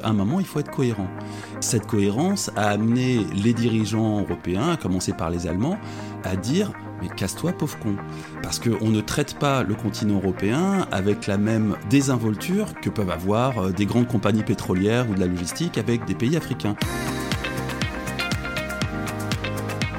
[0.00, 1.06] À un moment, il faut être cohérent.
[1.60, 5.76] Cette cohérence a amené les dirigeants européens, à commencer par les Allemands,
[6.24, 6.72] à dire
[7.02, 7.96] mais casse-toi pauvre con.
[8.42, 13.58] Parce qu'on ne traite pas le continent européen avec la même désinvolture que peuvent avoir
[13.58, 16.74] euh, des grandes compagnies pétrolières ou de la logistique avec des pays africains.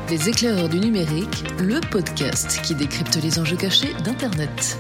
[0.10, 4.80] Les éclaireurs du numérique, le podcast qui décrypte les enjeux cachés d'Internet.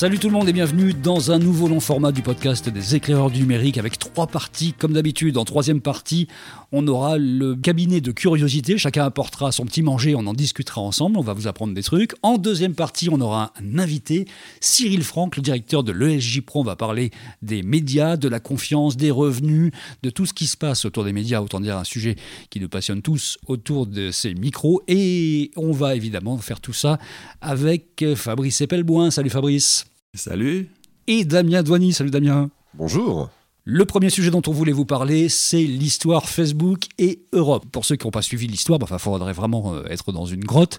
[0.00, 3.30] Salut tout le monde et bienvenue dans un nouveau long format du podcast des éclaireurs
[3.30, 5.36] du numérique avec trois parties comme d'habitude.
[5.36, 6.26] En troisième partie,
[6.72, 8.78] on aura le cabinet de curiosité.
[8.78, 12.14] Chacun apportera son petit manger, on en discutera ensemble, on va vous apprendre des trucs.
[12.22, 14.24] En deuxième partie, on aura un invité,
[14.62, 16.60] Cyril Franck, le directeur de l'ESJ Pro.
[16.60, 17.10] On va parler
[17.42, 19.70] des médias, de la confiance, des revenus,
[20.02, 21.42] de tout ce qui se passe autour des médias.
[21.42, 22.16] Autant dire un sujet
[22.48, 24.80] qui nous passionne tous autour de ces micros.
[24.88, 26.98] Et on va évidemment faire tout ça
[27.42, 29.10] avec Fabrice Epelboin.
[29.10, 29.89] Salut Fabrice.
[30.14, 30.68] Salut.
[31.06, 31.92] Et Damien Douany.
[31.92, 32.50] Salut Damien.
[32.74, 33.30] Bonjour.
[33.64, 37.66] Le premier sujet dont on voulait vous parler, c'est l'histoire Facebook et Europe.
[37.70, 40.42] Pour ceux qui n'ont pas suivi l'histoire, il bah, faudrait vraiment euh, être dans une
[40.42, 40.78] grotte.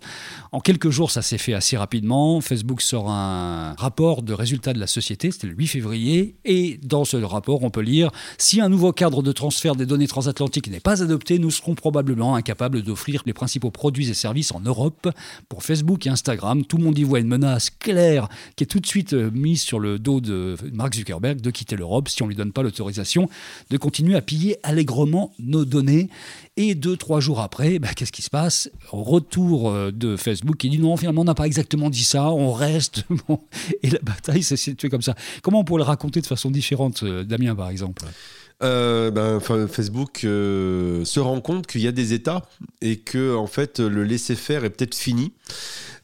[0.52, 2.42] En quelques jours, ça s'est fait assez rapidement.
[2.42, 7.06] Facebook sort un rapport de résultats de la société, c'était le 8 février, et dans
[7.06, 10.80] ce rapport, on peut lire si un nouveau cadre de transfert des données transatlantiques n'est
[10.80, 15.08] pas adopté, nous serons probablement incapables d'offrir les principaux produits et services en Europe.
[15.50, 18.80] Pour Facebook et Instagram, tout le monde y voit une menace claire qui est tout
[18.80, 22.28] de suite euh, mise sur le dos de Mark Zuckerberg de quitter l'Europe si on
[22.28, 23.30] lui donne pas le autorisation
[23.70, 26.10] de continuer à piller allègrement nos données.
[26.58, 28.70] Et deux, trois jours après, bah, qu'est-ce qui se passe?
[28.90, 32.52] Retour euh, de Facebook qui dit non, finalement, on n'a pas exactement dit ça, on
[32.52, 33.04] reste.
[33.84, 35.16] Et la bataille s'est située comme ça.
[35.42, 38.04] Comment on pourrait le raconter de façon différente, euh, Damien, par exemple?
[38.64, 42.44] Euh, ben, Facebook se rend compte qu'il y a des États
[42.82, 45.32] et que en fait le laisser faire est peut-être fini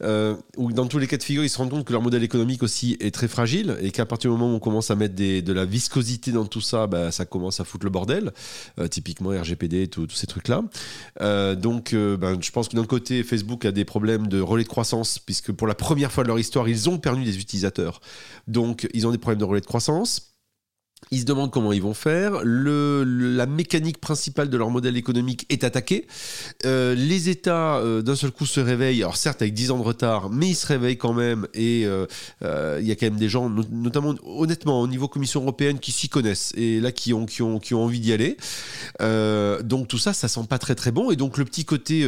[0.04, 2.24] euh, ou dans tous les cas de figure, ils se rendent compte que leur modèle
[2.24, 5.16] économique aussi est très fragile et qu'à partir du moment où on commence à mettre
[5.16, 8.32] de la viscosité dans tout ça, bah, ça commence à foutre le bordel.
[8.80, 10.64] Euh, typiquement RGPD, tous ces trucs-là.
[11.22, 14.70] Euh, donc, ben, je pense que d'un côté, Facebook a des problèmes de relais de
[14.70, 18.02] croissance, puisque pour la première fois de leur histoire, ils ont perdu des utilisateurs.
[18.48, 20.37] Donc, ils ont des problèmes de relais de croissance.
[21.12, 22.42] Ils se demandent comment ils vont faire.
[22.44, 26.06] La mécanique principale de leur modèle économique est attaquée.
[26.66, 29.04] Euh, les États, euh, d'un seul coup, se réveillent.
[29.04, 31.48] Alors certes, avec 10 ans de retard, mais ils se réveillent quand même.
[31.54, 32.08] Et euh,
[32.82, 36.10] il y a quand même des gens, notamment, honnêtement, au niveau Commission européenne, qui s'y
[36.10, 36.52] connaissent.
[36.58, 38.36] Et là, qui ont, qui ont, qui ont envie d'y aller.
[39.64, 41.12] donc tout ça, ça sent pas très très bon.
[41.12, 42.06] Et donc le petit côté,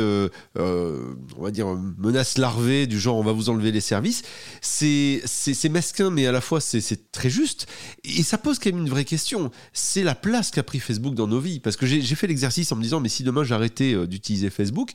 [0.57, 1.67] on va dire,
[1.97, 4.23] menace larvée du genre on va vous enlever les services,
[4.61, 7.67] c'est mesquin, mais à la fois c'est très juste.
[8.03, 9.51] Et ça pose quand même une vraie question.
[9.73, 11.59] C'est la place qu'a pris Facebook dans nos vies.
[11.59, 14.91] Parce que j'ai fait l'exercice en me disant, mais si demain j'arrêtais euh, d'utiliser Facebook,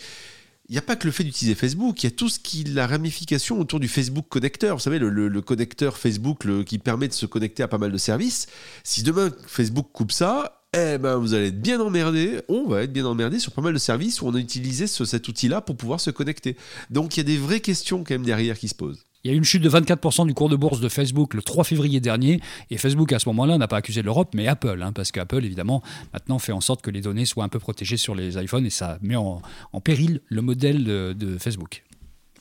[0.69, 2.65] il n'y a pas que le fait d'utiliser Facebook, il y a tout ce qui
[2.65, 4.77] la ramification autour du Facebook connecteur.
[4.77, 8.47] Vous savez, le, connecteur Facebook qui permet de se connecter à pas mal de services.
[8.83, 12.93] Si demain Facebook coupe ça, eh ben vous allez être bien emmerdé, on va être
[12.93, 16.01] bien emmerdé sur pas mal de services où on a utilisé cet outil-là pour pouvoir
[16.01, 16.57] se connecter.
[16.89, 19.05] Donc il y a des vraies questions quand même derrière qui se posent.
[19.25, 21.43] Il y a eu une chute de 24% du cours de bourse de Facebook le
[21.43, 22.41] 3 février dernier.
[22.71, 24.83] Et Facebook, à ce moment-là, n'a pas accusé l'Europe, mais Apple.
[24.83, 27.97] Hein, parce qu'Apple, évidemment, maintenant fait en sorte que les données soient un peu protégées
[27.97, 29.41] sur les iPhones et ça met en,
[29.83, 31.85] péril le modèle de Facebook.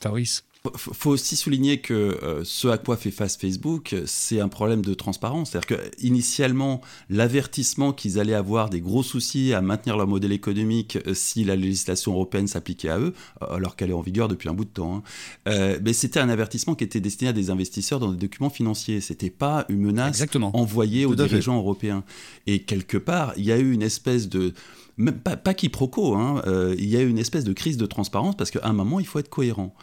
[0.00, 0.44] Fabrice
[0.76, 4.94] faut aussi souligner que euh, ce à quoi fait face Facebook, c'est un problème de
[4.94, 5.50] transparence.
[5.50, 6.80] C'est-à-dire qu'initialement,
[7.10, 11.56] l'avertissement qu'ils allaient avoir des gros soucis à maintenir leur modèle économique euh, si la
[11.56, 14.70] législation européenne s'appliquait à eux, euh, alors qu'elle est en vigueur depuis un bout de
[14.70, 15.02] temps,
[15.46, 19.00] hein, mais c'était un avertissement qui était destiné à des investisseurs dans des documents financiers.
[19.00, 20.24] C'était pas une menace
[20.54, 22.04] envoyée aux dirigeants européens.
[22.46, 24.54] Et quelque part, il y a eu une espèce de
[24.96, 26.42] même pas, pas quiproquo, hein,
[26.78, 29.06] il y a eu une espèce de crise de transparence parce qu'à un moment, il
[29.06, 29.74] faut être cohérent.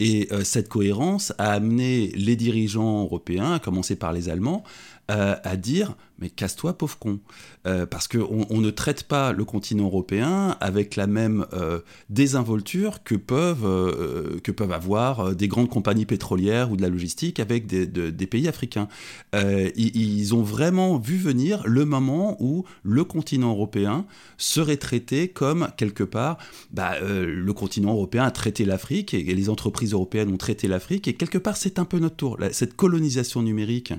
[0.00, 4.62] Et euh, cette cohérence a amené les dirigeants européens, à commencer par les Allemands,
[5.10, 7.20] euh, à dire mais casse-toi pauvre con
[7.66, 11.46] euh, parce qu'on on ne traite pas le continent européen avec la même
[12.10, 17.66] désinvolture que peuvent, que peuvent avoir des grandes compagnies pétrolières ou de la logistique avec
[17.66, 18.88] des, pays africains.
[19.34, 24.04] Ils, ont vraiment vu venir le moment où le continent européen
[24.36, 26.38] serait traité comme quelque part
[26.70, 31.14] bah, le continent européen a traité l'Afrique et les entreprises européennes ont traité l'Afrique, et
[31.14, 32.38] quelque part c'est un peu notre tour.
[32.52, 33.92] Cette colonisation numérique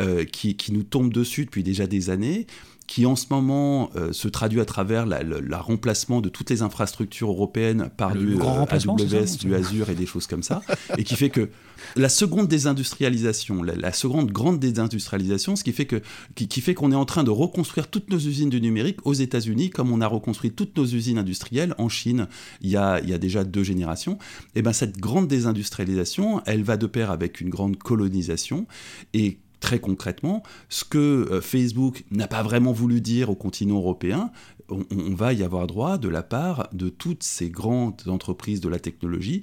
[0.00, 2.46] euh, qui, nous tombe dessus depuis déjà des années,
[2.86, 7.30] qui en ce moment euh, se traduit à travers le remplacement de toutes les infrastructures
[7.30, 10.62] européennes par du AWS, du Azure et des choses comme ça,
[10.98, 11.48] et qui fait que
[11.96, 16.02] la seconde désindustrialisation, la, seconde grande désindustrialisation, ce qui fait que
[16.34, 19.70] qui, fait qu'on est en train de reconstruire toutes nos usines du numérique aux États-Unis,
[19.70, 22.28] comme on a reconstruit toutes nos usines industrielles en Chine
[22.60, 24.18] il y a, il y a déjà deux générations.
[24.54, 28.66] Et ben cette grande désindustrialisation, elle va de pair avec une grande colonisation
[29.12, 34.30] et très concrètement, ce que Facebook n'a pas vraiment voulu dire au continent européen,
[34.68, 38.68] on, on, va y avoir droit de la part de toutes ces grandes entreprises de
[38.68, 39.40] la technologie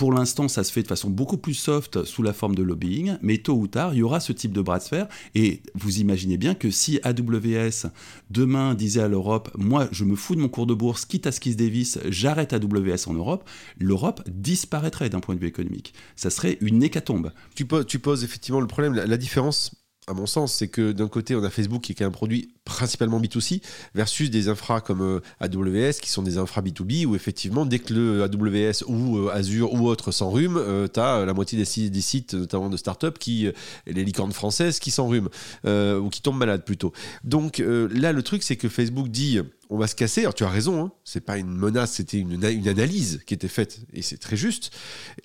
[0.00, 3.18] pour l'instant, ça se fait de façon beaucoup plus soft sous la forme de lobbying,
[3.20, 5.06] mais tôt ou tard, il y aura ce type de bras de fer.
[5.34, 7.90] Et vous imaginez bien que si AWS
[8.30, 11.32] demain disait à l'Europe, moi je me fous de mon cours de bourse, quitte à
[11.32, 11.52] ce qu'il
[11.84, 13.46] se j'arrête AWS en Europe,
[13.78, 15.92] l'Europe disparaîtrait d'un point de vue économique.
[16.16, 17.30] Ça serait une hécatombe.
[17.54, 19.79] Tu, poses, effectivement le problème, la différence
[20.10, 23.20] à mon sens, c'est que d'un côté, on a Facebook qui est un produit principalement
[23.20, 23.62] B2C
[23.94, 27.94] versus des infras comme euh, AWS qui sont des infras B2B où effectivement, dès que
[27.94, 32.34] le AWS ou euh, Azure ou autre s'enrhume, euh, tu as la moitié des sites,
[32.34, 33.48] notamment de start-up, qui,
[33.86, 35.30] les licornes françaises qui s'enrhument
[35.64, 36.92] ou qui tombent malades plutôt.
[37.22, 40.22] Donc là, le truc, c'est que Facebook dit on va se casser.
[40.22, 43.48] Alors tu as raison, hein, c'est pas une menace, c'était une, une, analyse qui était
[43.48, 44.72] faite et c'est très juste.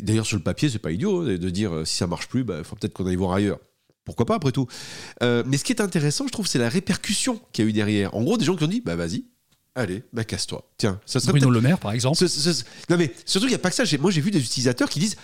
[0.01, 2.45] D'ailleurs, sur le papier, c'est pas idiot hein, de dire si ça marche plus, il
[2.45, 3.59] bah, faut peut-être qu'on aille voir ailleurs.
[4.05, 4.67] Pourquoi pas après tout
[5.23, 7.73] euh, Mais ce qui est intéressant, je trouve, c'est la répercussion qu'il y a eu
[7.73, 8.13] derrière.
[8.15, 9.25] En gros, des gens qui ont dit, bah vas-y,
[9.73, 10.69] allez, bah casse-toi.
[10.77, 12.23] Tiens, ça serait Bruno Le Maire, par exemple.
[12.89, 13.83] non mais surtout, il n'y a pas que ça.
[13.99, 15.17] Moi, j'ai vu des utilisateurs qui disent,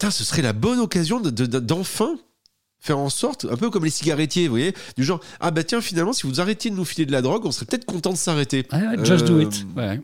[0.00, 2.16] ce serait la bonne occasion d'enfin
[2.80, 5.80] faire en sorte, un peu comme les cigarettiers, vous voyez, du genre ah bah tiens
[5.80, 8.16] finalement si vous arrêtiez de nous filer de la drogue, on serait peut-être content de
[8.16, 8.66] s'arrêter.
[9.04, 9.66] just do it.
[9.76, 10.02] Euh, mm.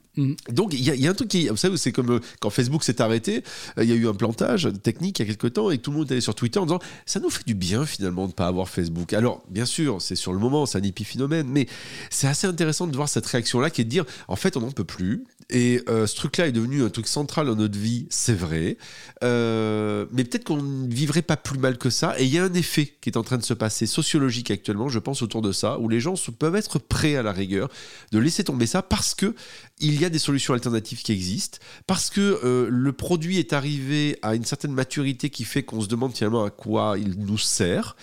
[0.48, 3.00] Donc il y, a un truc qui, vous savez, c'est comme euh, quand Facebook s'est
[3.00, 3.42] arrêté,
[3.78, 5.90] euh, il y a eu un plantage technique il y a quelques temps et tout
[5.90, 8.32] le monde est allé sur Twitter en disant ça nous fait du bien finalement de
[8.32, 9.12] pas avoir Facebook.
[9.12, 11.66] Alors bien sûr c'est sur le moment, c'est un épiphénomène, mais
[12.10, 14.60] c'est assez intéressant de voir cette réaction là qui est de dire en fait on
[14.60, 18.06] n'en peut plus et ce truc là est devenu un truc central dans notre vie,
[18.08, 18.78] c'est vrai,
[19.20, 22.54] mais peut-être qu'on ne vivrait pas plus mal que ça et il y a un
[22.54, 25.78] effet qui est en train de se passer sociologique actuellement, je pense, autour de ça,
[25.78, 27.68] où les gens peuvent être prêts à la rigueur
[28.12, 29.34] de laisser tomber ça parce que
[29.80, 34.18] il y a des solutions alternatives qui existent, parce que euh, le produit est arrivé
[34.22, 37.96] à une certaine maturité qui fait qu'on se demande finalement à quoi il nous sert.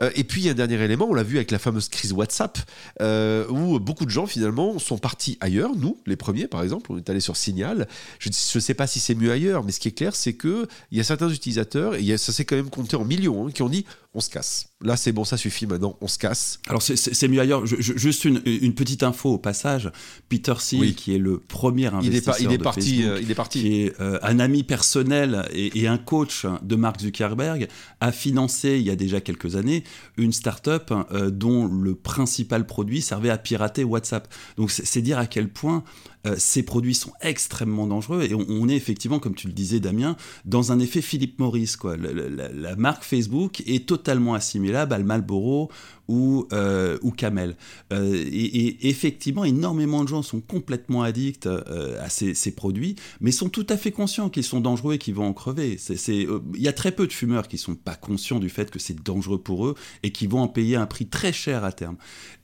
[0.00, 1.88] Euh, et puis il y a un dernier élément, on l'a vu avec la fameuse
[1.88, 2.58] crise WhatsApp,
[3.00, 5.74] euh, où beaucoup de gens finalement sont partis ailleurs.
[5.76, 7.88] Nous, les premiers par exemple, on est allé sur Signal.
[8.18, 10.66] Je ne sais pas si c'est mieux ailleurs, mais ce qui est clair, c'est que
[10.90, 13.62] il y a certains utilisateurs, et ça s'est quand même compté en millions, hein, qui
[13.62, 13.84] ont dit
[14.18, 14.70] on se casse.
[14.80, 16.58] Là, c'est bon, ça suffit maintenant, on se casse.
[16.66, 17.64] Alors, c'est mieux ailleurs.
[17.66, 19.92] juste une, petite info au passage.
[20.28, 23.34] Peter Thiel, qui est le premier investisseur il est, il est parti, euh, il est
[23.34, 23.60] parti.
[23.60, 27.68] qui est euh, un ami personnel et, un coach de Mark Zuckerberg,
[28.00, 29.84] a financé il y a déjà quelques années
[30.16, 34.28] une start-up euh, dont le principal produit servait à pirater WhatsApp.
[34.56, 35.84] Donc, c'est dire à quel point
[36.26, 40.16] euh, ces produits sont extrêmement dangereux et on, est effectivement, comme tu le disais Damien,
[40.44, 41.74] dans un effet Philippe Morris.
[41.78, 41.96] Quoi.
[41.96, 45.70] La, marque Facebook est totalement assimilable à Marlboro
[46.08, 47.56] ou, euh, Camel.
[47.92, 53.66] Euh, et, effectivement, énormément de gens sont complètement addicts à ces, produits, mais sont tout
[53.68, 55.78] à fait conscients qu'ils sont dangereux et qu'ils vont en crever.
[56.06, 58.78] Il y a très peu de fumeurs qui ne sont pas conscients du fait que
[58.78, 61.96] c'est dangereux pour eux et qui vont en payer un prix très cher à terme.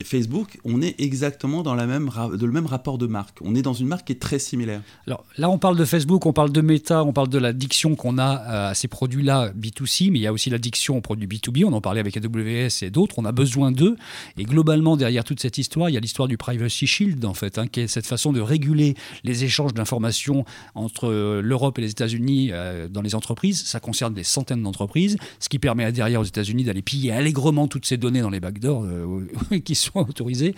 [0.02, 3.38] Facebook, on est exactement dans le même rapport de marque.
[3.42, 4.82] On est dans une marque qui est très similaire.
[5.06, 8.18] Alors là, on parle de Facebook, on parle de Meta, on parle de l'addiction qu'on
[8.18, 11.64] a euh, à ces produits-là B2C, mais il y a aussi l'addiction aux produits B2B.
[11.64, 13.18] On en parlait avec AWS et d'autres.
[13.18, 13.96] On a besoin d'eux.
[14.36, 17.58] Et globalement, derrière toute cette histoire, il y a l'histoire du Privacy Shield, en fait,
[17.58, 21.90] hein, qui est cette façon de réguler les échanges d'informations entre euh, l'Europe et les
[21.90, 23.64] États-Unis euh, dans les entreprises.
[23.64, 27.68] Ça concerne des centaines d'entreprises, ce qui permet à derrière aux États-Unis d'aller piller allègrement
[27.68, 28.86] toutes ces données dans les backdoors
[29.64, 30.54] qui sont autorisées.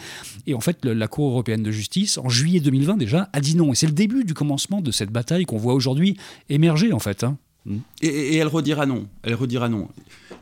[0.47, 3.73] Et en fait, la Cour européenne de justice, en juillet 2020, déjà, a dit non.
[3.73, 6.17] Et c'est le début du commencement de cette bataille qu'on voit aujourd'hui
[6.49, 7.25] émerger, en fait.
[7.25, 7.37] Hein.
[8.03, 9.07] Et, elle redira non.
[9.23, 9.89] Elle redira non.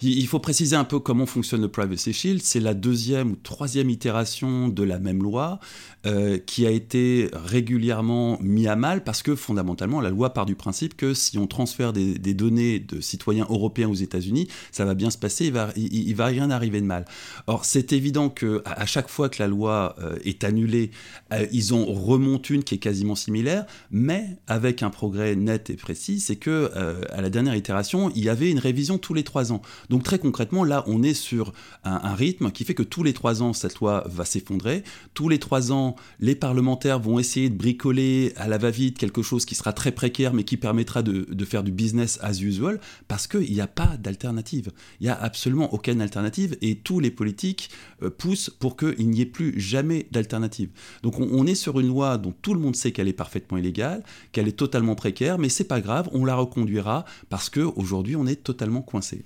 [0.03, 2.43] Il faut préciser un peu comment fonctionne le Privacy Shield.
[2.43, 5.61] C'est la deuxième ou troisième itération de la même loi
[6.07, 10.55] euh, qui a été régulièrement mis à mal parce que fondamentalement, la loi part du
[10.55, 15.11] principe que si on transfère des, données de citoyens européens aux États-Unis, ça va bien
[15.11, 15.73] se passer, il va,
[16.15, 17.07] va rien arriver de mal.
[17.47, 20.91] Or, c'est évident que à, chaque fois que la loi euh, est annulée,
[21.33, 25.77] euh, ils en remontent une qui est quasiment similaire, mais avec un progrès net et
[25.77, 26.71] précis, c'est que
[27.11, 29.63] à la dernière itération, il y avait une révision tous les trois ans.
[29.91, 31.53] Donc très concrètement, là, on est sur
[31.85, 34.85] un, rythme qui fait que tous les trois ans, cette loi va s'effondrer.
[35.15, 39.45] Tous les trois ans, les parlementaires vont essayer de bricoler à la va-vite quelque chose
[39.45, 43.53] qui sera très précaire, mais qui permettra de, faire du business as usual, parce qu'il
[43.53, 44.71] n'y a pas d'alternative.
[45.01, 47.71] Il n'y a absolument aucune alternative, et tous les politiques
[48.03, 50.71] euh, poussent pour qu'il n'y ait plus jamais d'alternative.
[51.03, 54.03] Donc on, est sur une loi dont tout le monde sait qu'elle est parfaitement illégale,
[54.33, 58.43] qu'elle est totalement précaire, mais c'est pas grave, on la reconduira parce qu'aujourd'hui on est
[58.43, 59.25] totalement coincé.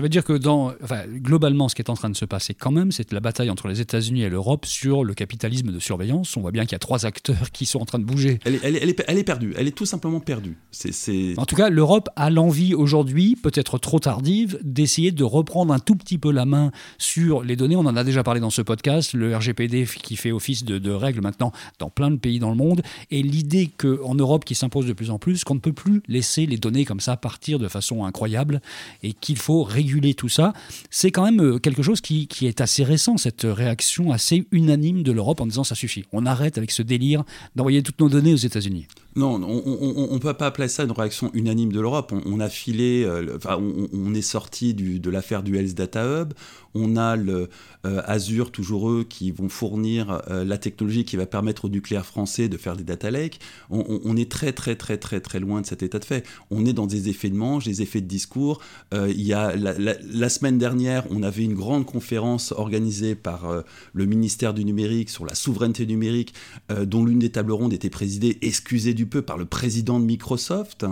[0.00, 2.70] Veut dire que dans, enfin, globalement, ce qui est en train de se passer quand
[2.70, 6.36] même, c'est la bataille entre les États-Unis et l'Europe sur le capitalisme de surveillance.
[6.36, 8.38] On voit bien qu'il y a trois acteurs qui sont en train de bouger.
[8.44, 9.54] Elle est, elle est, elle est, elle est perdue.
[9.56, 10.56] Elle est tout simplement perdue.
[10.70, 11.38] C'est.
[11.38, 15.96] En tout cas, l'Europe a l'envie aujourd'hui, peut-être trop tardive, d'essayer de reprendre un tout
[15.96, 17.76] petit peu la main sur les données.
[17.76, 20.90] On en a déjà parlé dans ce podcast, le RGPD qui fait office de, de
[20.90, 24.86] règle maintenant dans plein de pays dans le monde, et l'idée qu'en Europe, qui s'impose
[24.86, 27.68] de plus en plus, qu'on ne peut plus laisser les données comme ça partir de
[27.68, 28.60] façon incroyable
[29.02, 30.52] et qu'il faut réguler tout ça,
[30.90, 35.02] c'est quand même euh, quelque chose qui, qui est assez récent, cette réaction assez unanime
[35.02, 37.24] de l'Europe en disant ça suffit, on arrête avec ce délire
[37.56, 38.86] d'envoyer toutes nos données aux États-Unis.
[39.16, 42.14] Non, on ne peut pas appeler ça une réaction unanime de l'Europe.
[42.26, 46.32] On, a filé, euh, enfin, on, est sorti de l'affaire du Health Data Hub.
[46.74, 47.48] On a le
[47.84, 52.06] euh, Azure, toujours eux, qui vont fournir euh, la technologie qui va permettre au nucléaire
[52.06, 53.40] français de faire des data lakes.
[53.68, 56.24] On, est très, très, très, très, très loin de cet état de fait.
[56.52, 58.60] On est dans des effets de manche, des effets de discours.
[58.92, 64.06] Il y a la, la, semaine dernière, on avait une grande conférence organisée par le
[64.06, 66.34] ministère du numérique sur la souveraineté numérique,
[66.68, 70.86] dont l'une des tables rondes était présidée, excusez du peu, par le président de Microsoft.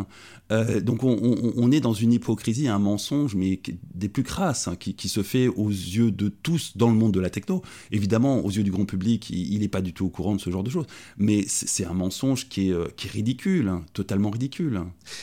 [0.51, 3.61] Euh, donc on, est dans une hypocrisie, un mensonge, mais
[3.95, 7.21] des plus crasses, hein, qui, se fait aux yeux de tous dans le monde de
[7.21, 7.63] la techno.
[7.91, 10.51] Évidemment, aux yeux du grand public, il n'est pas du tout au courant de ce
[10.51, 10.87] genre de choses.
[11.17, 14.83] Mais c'est un mensonge qui est, euh, ridicule, hein, totalement ridicule.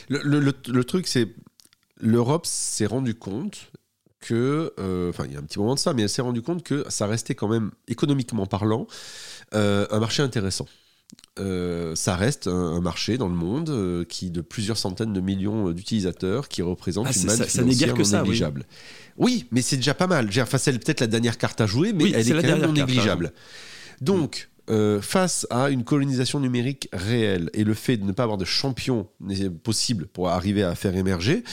[0.10, 1.34] Le, truc, c'est
[2.00, 3.72] l'Europe s'est rendu compte
[4.20, 6.42] que, euh, enfin, il y a un petit moment de ça, mais elle s'est rendu
[6.42, 8.88] compte que ça restait quand même, économiquement parlant,
[9.51, 10.68] un marché intéressant.
[11.38, 15.19] Euh, ça reste un, un, marché dans le monde euh, qui de plusieurs centaines de
[15.19, 18.65] millions d'utilisateurs qui représente ah, une manne ça, financière ça négligeable.
[19.17, 20.29] Oui, oui mais c'est déjà pas mal.
[20.39, 22.62] Enfin, c'est peut-être la dernière carte à jouer, mais oui, elle est, est quand même
[22.62, 23.34] non négligeable.
[23.34, 23.98] Hein.
[24.00, 28.39] Donc, euh, face à une colonisation numérique réelle et le fait de ne pas avoir
[28.39, 29.07] de champion
[29.63, 31.43] possible pour arriver à faire émerger,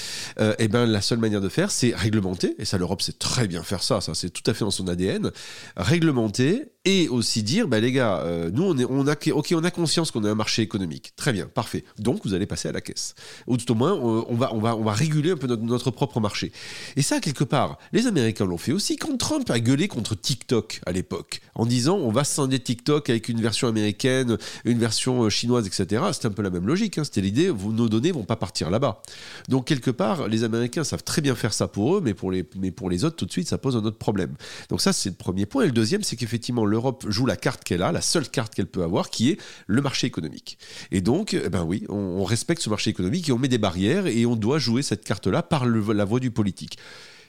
[0.41, 2.55] euh, et ben la seule manière de faire, c'est réglementer.
[2.59, 4.01] Et ça, l'Europe sait très bien faire ça.
[4.01, 5.31] Ça, c'est tout à fait dans son ADN.
[5.77, 9.63] Réglementer et aussi dire, bah, les gars, euh, nous, on, est, on, a, ok, on
[9.63, 11.13] a conscience qu'on a un marché économique.
[11.15, 11.85] Très bien, parfait.
[11.99, 13.15] Donc, vous allez passer à la caisse.
[13.47, 15.93] Ou tout au moins, on, on va, on, va, on va réguler un peu notre,
[15.93, 16.51] propre marché.
[16.97, 20.81] Et ça, quelque part, les Américains l'ont fait aussi quand Trump a gueulé contre TikTok
[20.85, 25.69] à l'époque, en disant, on va scinder TikTok avec une version américaine, une version chinoise,
[25.69, 26.03] etc.
[26.13, 26.99] C'était un peu la même logique.
[26.99, 27.05] Hein.
[27.05, 29.03] C'était l'idée, nos données vont pas partir là-bas.
[29.49, 32.45] Donc, quelque part, les Américains savent très bien faire ça pour eux, mais pour les,
[32.57, 34.35] mais pour les autres, tout de suite, ça pose un autre problème.
[34.69, 35.63] Donc, ça, c'est le premier point.
[35.63, 38.67] Et le deuxième, c'est qu'effectivement, l'Europe joue la carte qu'elle a, la seule carte qu'elle
[38.67, 40.59] peut avoir, qui est le marché économique.
[40.91, 44.07] Et donc, eh ben oui, on, respecte ce marché économique et on met des barrières
[44.07, 46.79] et on doit jouer cette carte-là par la voie du politique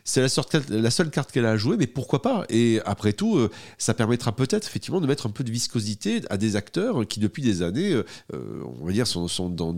[0.04, 2.46] c'est la, seule carte qu'elle a à jouer, mais pourquoi pas?
[2.50, 6.38] Et après tout, euh, ça permettra peut-être effectivement de mettre un peu de viscosité à
[6.38, 9.74] des acteurs qui, depuis des années, euh, on va dire, sont, dans,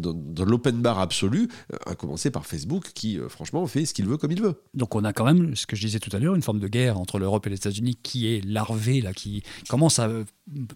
[0.46, 4.32] l'open bar absolu, euh, à commencer par Facebook, qui, franchement, fait ce qu'il veut comme
[4.32, 4.62] il veut.
[4.74, 6.67] Donc on a quand même, ce que je disais tout à l'heure, une forme de
[6.67, 10.10] guerre entre l'Europe et les États-Unis qui est larvée, là, qui commence à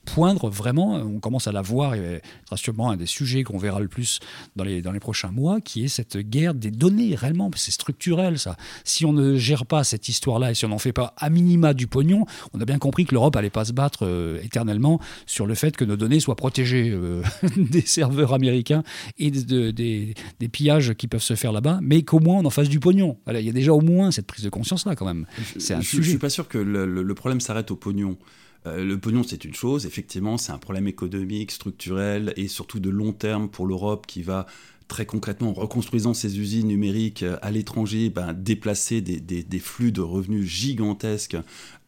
[0.05, 3.79] poindre vraiment, on commence à la voir, et sera sûrement un des sujets qu'on verra
[3.79, 4.19] le plus
[4.55, 8.39] dans les, dans les prochains mois, qui est cette guerre des données, réellement, c'est structurel
[8.39, 8.57] ça.
[8.83, 11.73] Si on ne gère pas cette histoire-là et si on n'en fait pas à minima
[11.73, 15.45] du pognon, on a bien compris que l'Europe allait pas se battre euh, éternellement sur
[15.45, 17.21] le fait que nos données soient protégées euh,
[17.57, 18.83] des serveurs américains
[19.17, 22.45] et de, de, des, des, pillages qui peuvent se faire là-bas, mais qu'au moins on
[22.45, 23.17] en fasse du pognon.
[23.27, 25.25] Il y a déjà au moins cette prise de conscience-là quand même.
[25.57, 26.03] C'est un je, sujet.
[26.03, 28.17] Je suis pas sûr que le, le, le problème s'arrête au pognon.
[28.65, 32.89] Euh, le pognon, c'est une chose, effectivement, c'est un problème économique, structurel et surtout de
[32.89, 34.45] long terme pour l'Europe qui va
[34.89, 40.45] très concrètement, en reconstruisant ces usines numériques à l'étranger, ben, déplacer des, flux de revenus
[40.45, 41.37] gigantesques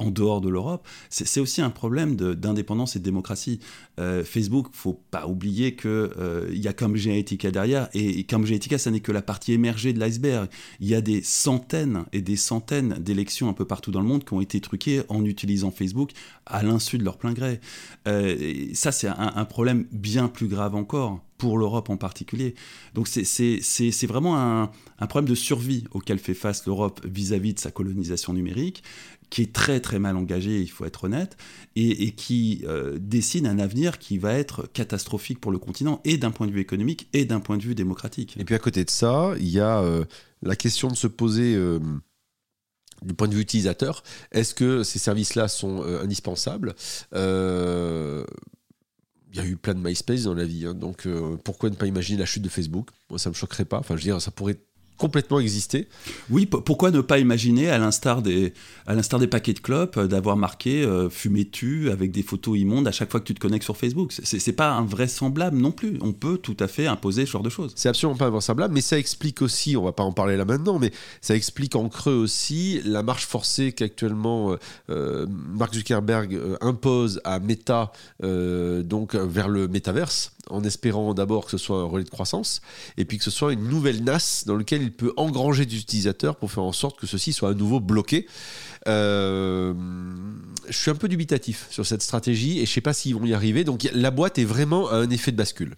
[0.01, 3.59] en dehors de l'Europe, c'est aussi un problème d'indépendance et de démocratie.
[3.99, 8.77] Euh, Facebook, faut pas oublier qu'il euh, y a Cambridge Analytica derrière, et, et Analytica,
[8.77, 10.49] ça n'est que la partie émergée de l'iceberg.
[10.79, 14.23] Il y a des centaines et des centaines d'élections un peu partout dans le monde
[14.23, 16.11] qui ont été truquées en utilisant Facebook
[16.45, 17.59] à l'insu de leur plein gré.
[18.07, 22.53] Euh, ça, c'est un, problème bien plus grave encore pour l'Europe en particulier.
[22.93, 24.69] Donc c'est vraiment un,
[25.07, 28.83] problème de survie auquel fait face l'Europe vis-à-vis de sa colonisation numérique,
[29.31, 31.37] qui est très très mal engagée, il faut être honnête,
[31.75, 36.19] et, et qui euh, dessine un avenir qui va être catastrophique pour le continent, et
[36.19, 38.37] d'un point de vue économique, et d'un point de vue démocratique.
[38.37, 40.05] Et puis à côté de ça, il y a euh,
[40.43, 41.55] la question de se poser...
[41.55, 41.79] Euh
[43.03, 46.75] du point de vue utilisateur, est-ce que ces services-là sont indispensables?
[47.11, 47.17] Il
[49.33, 51.07] y a eu plein de MySpace dans la vie, hein, donc
[51.43, 52.89] pourquoi ne pas imaginer la chute de Facebook?
[53.09, 53.79] Moi, ça me choquerait pas.
[53.79, 54.59] Enfin, je veux dire, ça pourrait
[54.97, 55.87] complètement exister.
[56.29, 58.53] Oui, pourquoi ne pas imaginer, à l'instar des,
[58.85, 62.57] à l'instar des paquets de clopes, euh, d'avoir marqué euh, fumé tu avec des photos
[62.59, 64.13] immondes à chaque fois que tu te connectes sur Facebook?
[64.23, 65.97] C'est pas invraisemblable non plus.
[66.01, 67.73] On peut tout à fait imposer ce genre de choses.
[67.75, 70.77] C'est absolument pas invraisemblable, mais ça explique aussi, on va pas en parler là maintenant,
[70.77, 74.55] mais ça explique en creux aussi la marche forcée qu'actuellement
[74.89, 81.57] euh, Mark Zuckerberg impose à Meta, donc vers le métaverse en espérant d'abord que ce
[81.57, 82.61] soit un relais de croissance,
[82.97, 86.35] et puis que ce soit une nouvelle NAS dans laquelle il peut engranger des utilisateurs
[86.35, 88.27] pour faire en sorte que ceci soit à nouveau bloqué.
[88.87, 89.73] Euh,
[90.67, 93.25] je suis un peu dubitatif sur cette stratégie et je ne sais pas s'ils vont
[93.25, 93.63] y arriver.
[93.63, 95.75] Donc la boîte est vraiment à un effet de bascule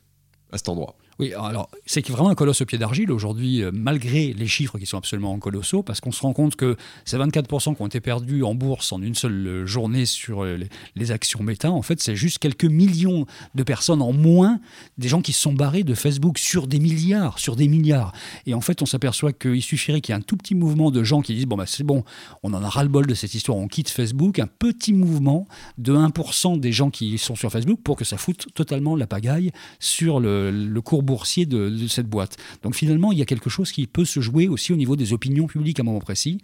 [0.51, 0.96] à cet endroit.
[1.20, 4.86] Oui, alors c'est vraiment un colosse au pied d'argile aujourd'hui, euh, malgré les chiffres qui
[4.88, 8.43] sont absolument colossaux, parce qu'on se rend compte que ces 24% qui ont été perdus
[8.43, 10.58] en bourse en une seule euh, journée sur euh,
[10.96, 14.60] les, actions méta, en fait, c'est juste quelques millions de personnes en moins,
[14.98, 18.13] des gens qui se sont barrés de Facebook sur des milliards, sur des milliards.
[18.48, 21.03] Et en fait, on s'aperçoit qu'il suffirait qu'il y ait un tout petit mouvement de
[21.03, 22.03] gens qui disent bon, bah, c'est bon,
[22.41, 26.60] on en a ras-le-bol de cette histoire, on quitte Facebook, un petit mouvement de 1%
[26.60, 30.50] des gens qui sont sur Facebook pour que ça foute totalement la pagaille sur le,
[30.50, 32.38] le cours boursier de, cette boîte.
[32.63, 35.13] Donc finalement, il y a quelque chose qui peut se jouer aussi au niveau des
[35.13, 36.39] opinions publiques à un moment précis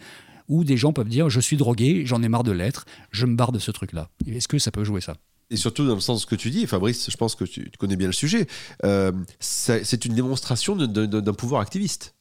[0.48, 3.36] où des gens peuvent dire je suis drogué, j'en ai marre de l'être, je me
[3.36, 4.10] barre de ce truc-là.
[4.28, 5.16] Est-ce que ça peut jouer ça?
[5.52, 8.08] Et surtout dans le sens que tu dis, Fabrice, je pense que tu connais bien
[8.08, 8.48] le sujet,
[8.84, 12.14] euh, c'est une démonstration d'un pouvoir activiste.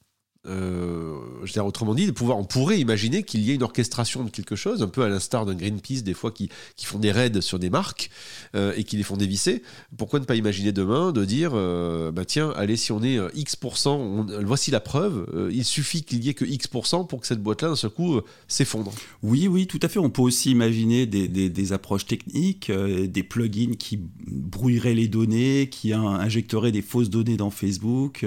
[0.47, 4.23] Euh, je dire, autrement dit, de pouvoir, on pourrait imaginer qu'il y ait une orchestration
[4.23, 7.11] de quelque chose, un peu à l'instar d'un Greenpeace, des fois, qui, qui, font des
[7.11, 8.09] raids sur des marques
[8.55, 9.63] euh, et qui les font dévisser.
[9.97, 14.27] Pourquoi ne pas imaginer demain de dire, euh, bah tiens, allez, si on est X%,
[14.45, 17.77] voici la preuve, il suffit qu'il y ait que X% pour que cette boîte-là, d'un
[17.77, 18.93] seul coup, s'effondre.
[19.23, 19.99] Oui, oui, tout à fait.
[19.99, 25.93] On peut aussi imaginer des, des approches techniques, des plugins qui brouilleraient les données, qui
[25.93, 28.25] injecteraient des fausses données dans Facebook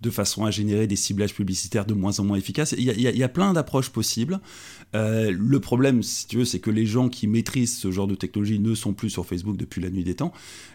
[0.00, 2.74] de façon à générer des ciblages publicitaires de moins en moins efficaces.
[2.78, 4.40] Il y a, plein d'approches possibles.
[4.94, 8.14] Euh, le problème, si tu veux, c'est que les gens qui maîtrisent ce genre de
[8.14, 10.32] technologie ne sont plus sur Facebook depuis la nuit des temps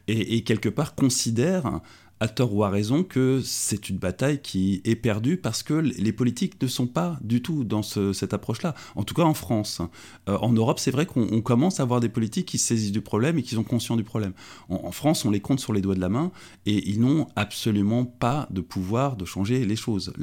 [0.07, 1.81] et, et quelque part considèrent
[2.19, 6.13] à tort ou à raison, que c'est une bataille qui est perdue parce que les
[6.13, 8.75] politiques ne sont pas du tout dans cette approche-là.
[8.95, 9.81] En tout cas en France.
[10.29, 13.37] Euh, en Europe, c'est vrai qu'on commence à avoir des politiques qui saisissent du problème
[13.37, 14.33] et qui sont conscients du problème.
[14.69, 16.31] En, France, on les compte sur les doigts de la main
[16.65, 20.13] et ils n'ont absolument pas de pouvoir de changer les choses.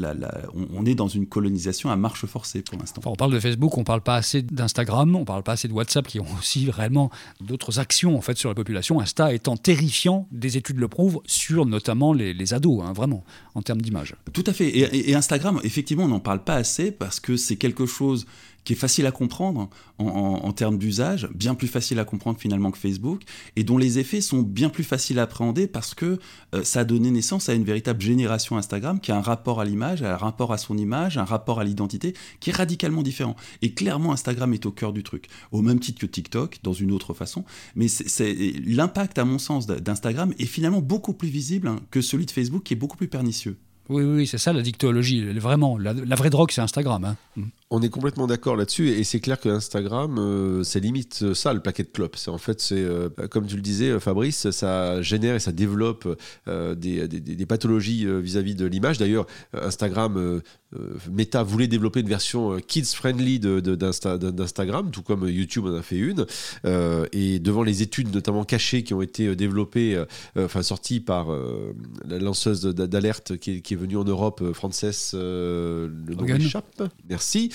[0.55, 3.03] On, est dans une colonisation à marche forcée pour l'instant.
[3.05, 6.07] on parle de Facebook, on parle pas assez d'Instagram, on parle pas assez de WhatsApp
[6.07, 9.01] qui ont aussi réellement d'autres actions en fait sur la population.
[9.01, 13.81] Insta étant terrifiant, des études le prouvent, sur notamment les, ados, hein, vraiment, en termes
[13.81, 14.15] d'image.
[14.33, 14.69] Tout à fait.
[14.69, 18.27] Et, et, Instagram, effectivement, on n'en parle pas assez parce que c'est quelque chose
[18.65, 19.69] qui est facile à comprendre
[19.99, 23.23] en, termes d'usage, bien plus facile à comprendre finalement que Facebook,
[23.57, 26.19] et dont les effets sont bien plus faciles à appréhender parce que
[26.55, 29.65] euh, ça a donné naissance à une véritable génération Instagram qui a un rapport à
[29.65, 33.37] l'image, un rapport à son image, un rapport à l'identité qui est radicalement différent.
[33.63, 36.93] Et clairement, Instagram est au cœur du truc, au même titre que TikTok, dans une
[36.93, 37.45] autre façon.
[37.75, 37.87] Mais
[38.67, 42.63] l'impact, à mon sens, d'Instagram est finalement beaucoup plus visible hein, que celui de Facebook,
[42.63, 43.57] qui est beaucoup plus pernicieux.
[43.89, 45.25] Oui, oui, c'est ça la dictologie.
[45.39, 47.05] Vraiment, la, vraie drogue, c'est Instagram.
[47.05, 47.17] Hein.
[47.73, 51.55] On est complètement d'accord là-dessus et c'est clair que Instagram, euh, c'est limite euh, ça
[51.55, 52.17] le paquet de clopes.
[52.17, 56.19] C'est en fait, c'est euh, comme tu le disais, Fabrice, ça génère et ça développe
[56.49, 58.99] des, pathologies vis-à-vis de l'image.
[58.99, 60.41] D'ailleurs, Instagram,
[61.11, 66.27] Meta voulait développer une version kids friendly d'Instagram, tout comme YouTube en a fait une.
[67.13, 70.03] et devant les études, notamment cachées, qui ont été développées,
[70.37, 71.29] enfin sorties par
[72.07, 76.83] la lanceuse d'alerte qui, est venue en Europe, Frances, le nom échappe.
[77.09, 77.51] Merci.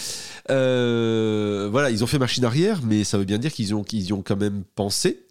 [0.52, 4.14] Euh, voilà, ils ont fait machine arrière, mais ça veut bien dire qu'ils ont, y
[4.14, 5.26] ont quand même pensé.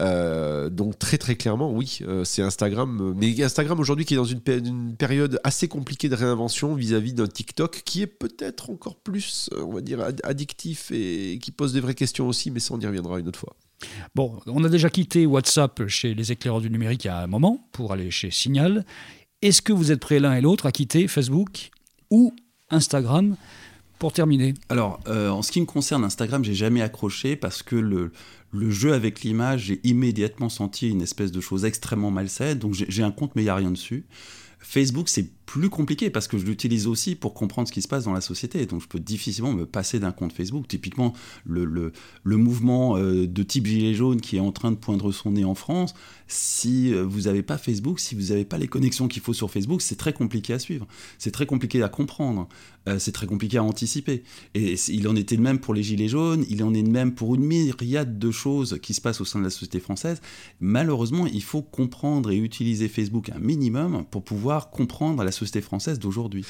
[0.00, 3.14] Euh, donc très très clairement, oui, euh, c'est Instagram.
[3.16, 4.40] Mais Instagram aujourd'hui qui est dans une,
[4.96, 9.80] période assez compliquée de réinvention vis-à-vis d'un TikTok qui est peut-être encore plus, on va
[9.80, 13.28] dire, addictif et qui pose des vraies questions aussi, mais ça on y reviendra une
[13.28, 13.56] autre fois.
[14.14, 17.92] Bon, on a déjà quitté WhatsApp chez les éclaireurs du numérique a un moment pour
[17.92, 18.84] aller chez Signal.
[19.40, 21.70] Est-ce que vous êtes prêts l'un et l'autre à quitter Facebook
[22.10, 22.32] ou
[22.70, 23.36] Instagram?
[24.02, 27.76] Pour terminer Alors, euh, en ce qui me concerne, Instagram, j'ai jamais accroché parce que
[27.76, 28.10] le,
[28.50, 32.58] le jeu avec l'image, j'ai immédiatement senti une espèce de chose extrêmement malsaine.
[32.58, 34.04] Donc, j'ai un compte, mais il n'y a rien dessus.
[34.58, 38.04] Facebook, c'est plus compliqué parce que je l'utilise aussi pour comprendre ce qui se passe
[38.04, 38.64] dans la société.
[38.66, 40.68] Donc je peux difficilement me passer d'un compte Facebook.
[40.68, 41.12] Typiquement,
[41.44, 45.32] le, le, mouvement euh, de type Gilet jaune qui est en train de poindre son
[45.32, 45.94] nez en France,
[46.28, 49.50] si euh, vous n'avez pas Facebook, si vous n'avez pas les connexions qu'il faut sur
[49.50, 50.86] Facebook, c'est très compliqué à suivre.
[51.18, 52.48] C'est très compliqué à comprendre.
[52.88, 54.24] Euh, c'est très compliqué à anticiper.
[54.54, 57.14] Et il en était de même pour les Gilets jaunes, il en est de même
[57.14, 60.20] pour une myriade de choses qui se passent au sein de la société française.
[60.60, 65.98] Malheureusement, il faut comprendre et utiliser Facebook un minimum pour pouvoir comprendre la société française
[65.98, 66.44] d'aujourd'hui.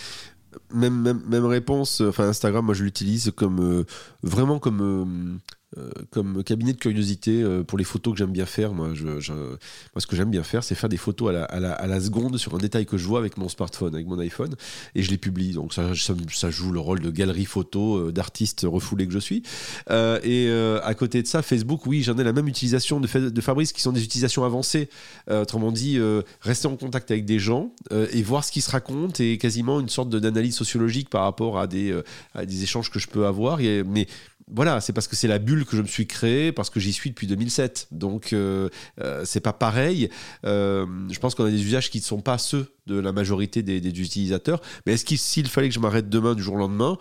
[0.72, 2.00] même, réponse.
[2.00, 3.84] Enfin, Instagram, moi, je l'utilise comme euh,
[4.22, 5.38] vraiment comme euh,
[5.78, 8.72] euh, comme cabinet de curiosité euh, pour les photos que j'aime bien faire.
[8.72, 9.56] Moi, je, je-
[9.96, 12.00] ce que j'aime bien faire, c'est faire des photos à la, à, la, à la
[12.00, 14.54] seconde sur un détail que je vois avec mon smartphone, avec mon iPhone,
[14.94, 15.52] et je les publie.
[15.52, 19.42] Donc ça, ça, joue le rôle de galerie photo euh, d'artiste refoulé que je suis.
[19.90, 20.50] Euh, et
[20.82, 23.72] à côté de ça, Facebook, oui, j'en ai la même utilisation de, Fa- de Fabrice,
[23.72, 24.88] qui sont des utilisations avancées.
[25.30, 25.98] Autrement dit,
[26.40, 29.88] rester en contact avec des gens et voir ce qui se raconte et quasiment une
[29.88, 31.98] sorte d'analyse sociologique par rapport à des,
[32.34, 33.58] à des échanges que je peux avoir.
[33.58, 34.06] Mais
[34.48, 36.92] voilà, c'est parce que c'est la bulle que je me suis créée, parce que j'y
[36.92, 37.88] suis depuis 2007.
[37.90, 38.68] Donc, euh,
[39.00, 40.10] euh, c'est pas pareil.
[40.44, 43.62] Euh, je pense qu'on a des usages qui ne sont pas ceux de la majorité
[43.62, 44.60] des, utilisateurs.
[44.86, 46.98] Mais est-ce qu'il fallait que je m'arrête demain du jour au lendemain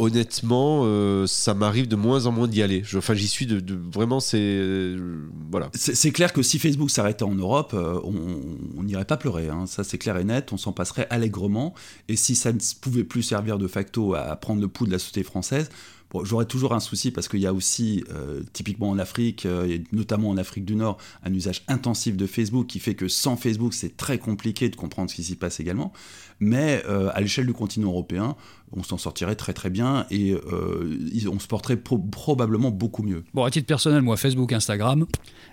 [0.00, 2.84] Honnêtement, euh, ça m'arrive de moins en moins d'y aller.
[2.94, 4.20] Enfin, j'y suis de, vraiment.
[4.20, 5.70] C'est euh, voilà.
[5.74, 8.14] C'est clair que si Facebook s'arrêtait en Europe, on
[8.76, 9.48] on n'irait pas pleurer.
[9.48, 9.66] hein.
[9.66, 10.52] Ça, c'est clair et net.
[10.52, 11.74] On s'en passerait allègrement.
[12.06, 15.00] Et si ça ne pouvait plus servir de facto à prendre le pouls de la
[15.00, 15.68] société française,
[16.22, 19.84] j'aurais toujours un souci parce qu'il y a aussi, euh, typiquement en Afrique, euh, et
[19.92, 23.74] notamment en Afrique du Nord, un usage intensif de Facebook qui fait que sans Facebook,
[23.74, 25.92] c'est très compliqué de comprendre ce qui s'y passe également.
[26.40, 28.36] Mais euh, à l'échelle du continent européen,
[28.72, 30.34] on s'en sortirait très très bien et
[31.30, 33.24] on se porterait pro- probablement beaucoup mieux.
[33.34, 35.06] Bon, à titre personnel, moi, Facebook, Instagram,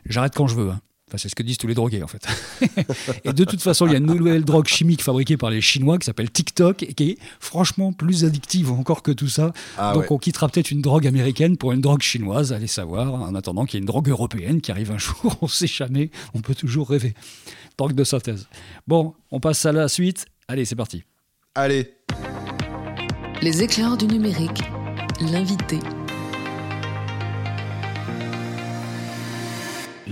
[0.05, 0.69] j'arrête quand je veux.
[0.69, 0.81] hein.
[1.07, 2.25] Enfin, c'est ce que disent tous les drogués, en fait.
[3.25, 5.99] et de toute façon, il y a une nouvelle drogue chimique fabriquée par les Chinois
[5.99, 9.53] qui s'appelle TikTok et qui est franchement plus addictive encore que tout ça.
[9.77, 10.07] Ah Donc, ouais.
[10.11, 13.75] on quittera peut-être une drogue américaine pour une drogue chinoise, allez savoir, en attendant qu'il
[13.75, 16.89] y ait une drogue européenne qui arrive un jour, on sait jamais, on peut toujours
[16.89, 17.13] rêver.
[17.77, 18.47] Drogue de synthèse.
[18.87, 20.25] Bon, on passe à la suite.
[20.47, 21.03] Allez, c'est parti.
[21.53, 21.93] Allez,
[23.43, 24.63] Les éclairs du numérique.
[25.21, 25.79] L'invité.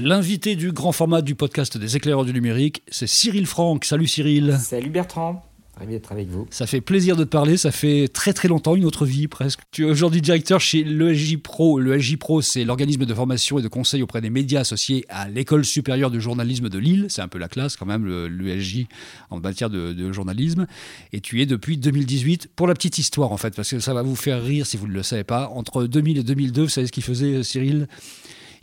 [0.08, 3.86] L'invité du grand format du podcast des éclaireurs du numérique, c'est Cyril Franck.
[3.86, 4.58] Salut Cyril.
[4.60, 5.42] Salut Bertrand,
[5.78, 6.46] ravi d'être avec vous.
[6.50, 9.62] Ça fait plaisir de te parler, ça fait très très longtemps, une autre vie presque.
[9.72, 11.80] Tu es aujourd'hui directeur chez l'ESJ Pro.
[11.80, 15.64] L'ESJ Pro, c'est l'organisme de formation et de conseil auprès des médias associés à l'École
[15.64, 17.06] supérieure de journalisme de Lille.
[17.08, 18.88] C'est un peu la classe quand même, le- l'ESJ
[19.30, 20.68] en matière de, de journalisme.
[21.14, 24.02] Et tu es depuis 2018, pour la petite histoire en fait, parce que ça va
[24.02, 25.48] vous faire rire si vous ne le savez pas.
[25.48, 27.88] Entre 2000 et 2002, vous savez ce qu'il faisait Cyril?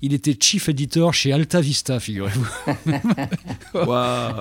[0.03, 2.47] Il était chief editor chez Alta Vista, figurez-vous.
[3.75, 3.87] Waouh.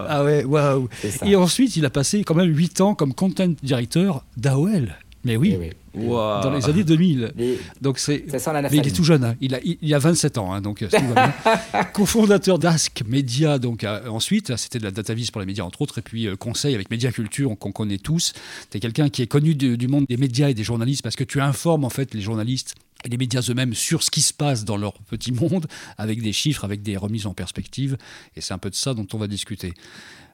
[0.08, 0.88] Ah ouais, waouh.
[1.26, 4.96] Et ensuite, il a passé quand même 8 ans comme content director d'AOL.
[5.26, 6.08] Mais oui, Eh oui.
[6.08, 7.34] Dans les années 2000.
[7.36, 8.24] Les- Donc c'est.
[8.32, 9.36] Ça sent la Mais il est tout jeune, hein.
[9.42, 10.88] il, a, il, il a 27 ans, hein, donc euh,
[11.94, 15.98] cofondateur d'Ask Media, donc euh, ensuite, c'était de la datavis pour les médias entre autres,
[15.98, 18.32] et puis euh, conseil avec Média Culture qu'on connaît tous.
[18.72, 21.18] Tu es quelqu'un qui est connu du, du monde des médias et des journalistes parce
[21.18, 24.66] que tu informes en fait les journalistes les médias eux-mêmes sur ce qui se passe
[24.66, 27.98] dans leur petit monde, avec des chiffres, avec des remises en perspective,
[28.36, 29.74] et c'est un peu de ça dont on va discuter.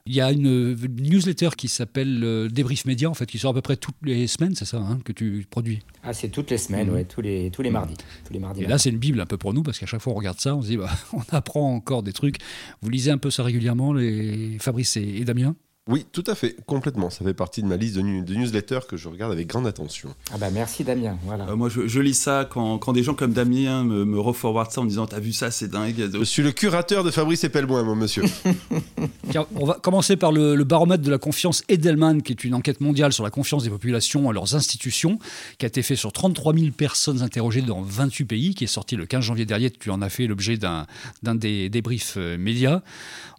[0.08, 3.50] Il y a une euh, newsletter qui s'appelle euh, Débrief Média, en fait, qui sort
[3.50, 5.80] à peu près toutes les semaines, c'est ça, hein, que tu produis?
[6.04, 7.96] Ah, c'est toutes les semaines, ouais, tous les, tous les mardis.
[8.24, 10.00] Tous les mardis Et là, c'est une bible un peu pour nous, parce qu'à chaque
[10.00, 12.36] fois on regarde ça, on se dit, bah, on apprend encore des trucs.
[12.82, 15.56] Vous lisez un peu ça régulièrement, les Fabrice et, et Damien?
[15.88, 17.10] Oui, tout à fait, complètement.
[17.10, 19.66] Ça fait partie de ma liste de, nu- de newsletters que je regarde avec grande
[19.66, 20.14] attention.
[20.32, 21.46] Ah bah merci Damien, voilà.
[21.48, 24.70] Euh, moi, je, je lis ça quand, quand des gens comme Damien me, me reforwardent
[24.72, 25.94] ça en me disant T'as vu ça, c'est dingue.
[26.12, 28.24] Je suis le curateur de Fabrice Epelmoin, mon monsieur.
[29.30, 32.54] Tiens, on va commencer par le, le baromètre de la confiance Edelman, qui est une
[32.54, 35.18] enquête mondiale sur la confiance des populations à leurs institutions,
[35.58, 38.96] qui a été fait sur 33 000 personnes interrogées dans 28 pays, qui est sorti
[38.96, 39.70] le 15 janvier dernier.
[39.70, 40.86] Tu en as fait l'objet d'un
[41.22, 42.82] d'un des débriefs euh, médias.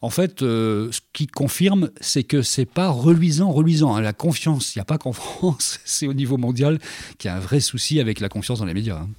[0.02, 3.96] En fait, euh, ce qui confirme, c'est que c'est pas reluisant, reluisant.
[3.96, 4.02] hein.
[4.02, 6.80] La confiance, il n'y a pas qu'en France, c'est au niveau mondial
[7.18, 8.98] qu'il y a un vrai souci avec la confiance dans les médias.
[8.98, 9.10] hein.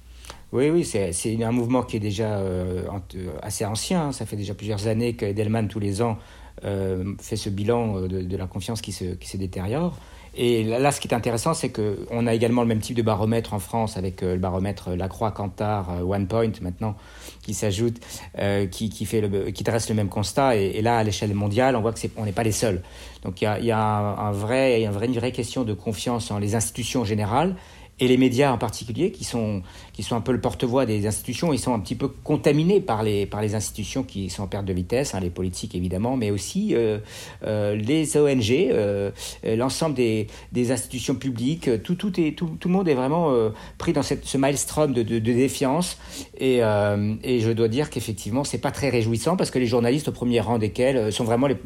[0.51, 2.83] Oui, oui, c'est un mouvement qui est déjà euh,
[3.15, 4.07] euh, assez ancien.
[4.07, 4.11] hein.
[4.11, 6.17] Ça fait déjà plusieurs années que Edelman, tous les ans,
[6.65, 9.97] euh, fait ce bilan de, la confiance qui se détériore.
[10.41, 13.53] Et là, ce qui est intéressant, c'est qu'on a également le même type de baromètre
[13.53, 16.95] en France avec euh, le baromètre Lacroix, Cantar, euh, OnePoint maintenant,
[17.43, 17.97] qui s'ajoute,
[18.37, 20.55] euh, qui, qui, fait le, qui dresse le même constat.
[20.55, 22.81] Et, là, à l'échelle mondiale, on voit que c'est, on n'est pas les seuls.
[23.21, 26.31] Donc il y a, y a un, vrai, un vrai, une vraie question de confiance
[26.31, 27.57] en les institutions générales
[27.99, 29.61] et les médias en particulier, qui sont,
[29.93, 33.03] qui sont un peu le porte-voix des institutions, ils sont un petit peu contaminés par
[33.03, 36.31] les, par les institutions qui sont en perte de vitesse, hein, les politiques évidemment, mais
[36.31, 36.99] aussi euh,
[37.43, 39.11] euh, les ONG, euh,
[39.43, 43.49] l'ensemble des, des institutions publiques, tout, tout, est, tout, tout le monde est vraiment euh,
[43.77, 45.97] pris dans cette, ce maelstrom de, de, de défiance.
[46.37, 50.07] Et, euh, et je dois dire qu'effectivement, c'est pas très réjouissant parce que les journalistes,
[50.07, 51.57] au premier rang desquels, euh, sont vraiment les,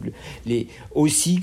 [0.45, 1.39] les, aussi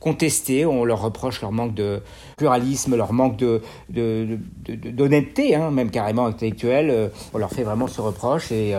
[0.00, 0.66] contestés.
[0.66, 2.00] On leur reproche leur manque de
[2.36, 4.15] pluralisme, leur manque de, de
[4.68, 7.10] d'honnêteté, hein, même carrément intellectuelle.
[7.34, 8.74] on leur fait vraiment ce reproche et,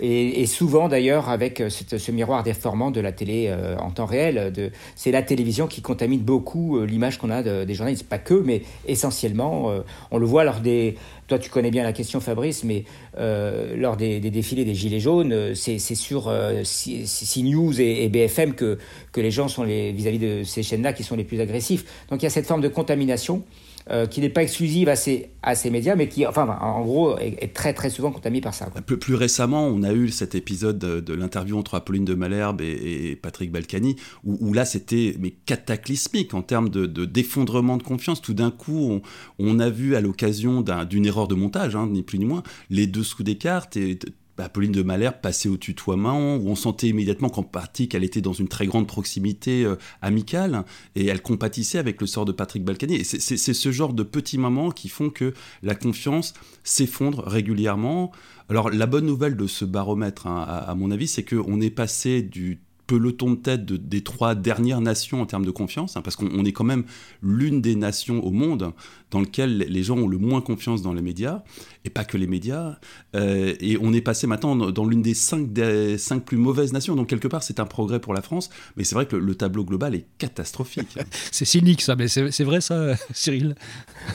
[0.00, 4.52] et, souvent d'ailleurs avec ce miroir déformant de la télé en temps réel.
[4.96, 9.72] C'est la télévision qui contamine beaucoup l'image qu'on a des journalistes, pas que, mais essentiellement.
[10.10, 10.96] on le voit lors des
[11.32, 12.84] toi, tu connais bien la question, Fabrice, mais
[13.16, 18.76] euh, lors des, défilés des Gilets jaunes, euh, c'est sur euh, CNews et, BFM que,
[19.12, 21.86] que les gens sont vis-à-vis de ces chaînes-là qui sont les plus agressifs.
[22.10, 23.44] Donc il y a cette forme de contamination
[23.90, 27.74] euh, qui n'est pas exclusive à ces, médias, mais qui, enfin, en gros, est, très
[27.74, 28.66] très souvent contaminée par ça.
[28.86, 33.18] Plus, plus, récemment, on a eu cet épisode de, l'interview entre Apolline de Malherbe et,
[33.20, 35.16] Patrick Balkany, où, là, c'était
[35.46, 38.22] cataclysmique en termes de, d'effondrement de, confiance.
[38.22, 39.02] Tout d'un coup, on,
[39.38, 42.86] on, a vu à l'occasion d'une erreur de montage, hein, ni plus ni moins, les
[42.86, 43.98] dessous des cartes et
[44.36, 48.20] bah, Pauline de Malherbe passait au tutoiement, où on sentait immédiatement qu'en partie qu'elle était
[48.20, 50.64] dans une très grande proximité euh, amicale,
[50.94, 53.04] et elle compatissait avec le sort de Patrick Balkany.
[53.04, 58.12] C'est ce genre de petits moments qui font que la confiance s'effondre régulièrement.
[58.48, 62.22] Alors la bonne nouvelle de ce baromètre, hein, à, mon avis, c'est qu'on est passé
[62.22, 66.44] du peloton de tête des trois dernières nations en termes de confiance, hein, parce qu'on
[66.44, 66.84] est quand même
[67.22, 68.72] l'une des nations au monde
[69.12, 71.42] dans lequel les gens ont le moins confiance dans les médias,
[71.84, 72.78] et pas que les médias.
[73.14, 76.96] Euh, et on est passé maintenant dans l'une des cinq, des cinq plus mauvaises nations.
[76.96, 79.64] Donc quelque part, c'est un progrès pour la France, mais c'est vrai que le, tableau
[79.64, 80.98] global est catastrophique.
[81.30, 83.54] c'est cynique ça, mais c'est vrai ça, Cyril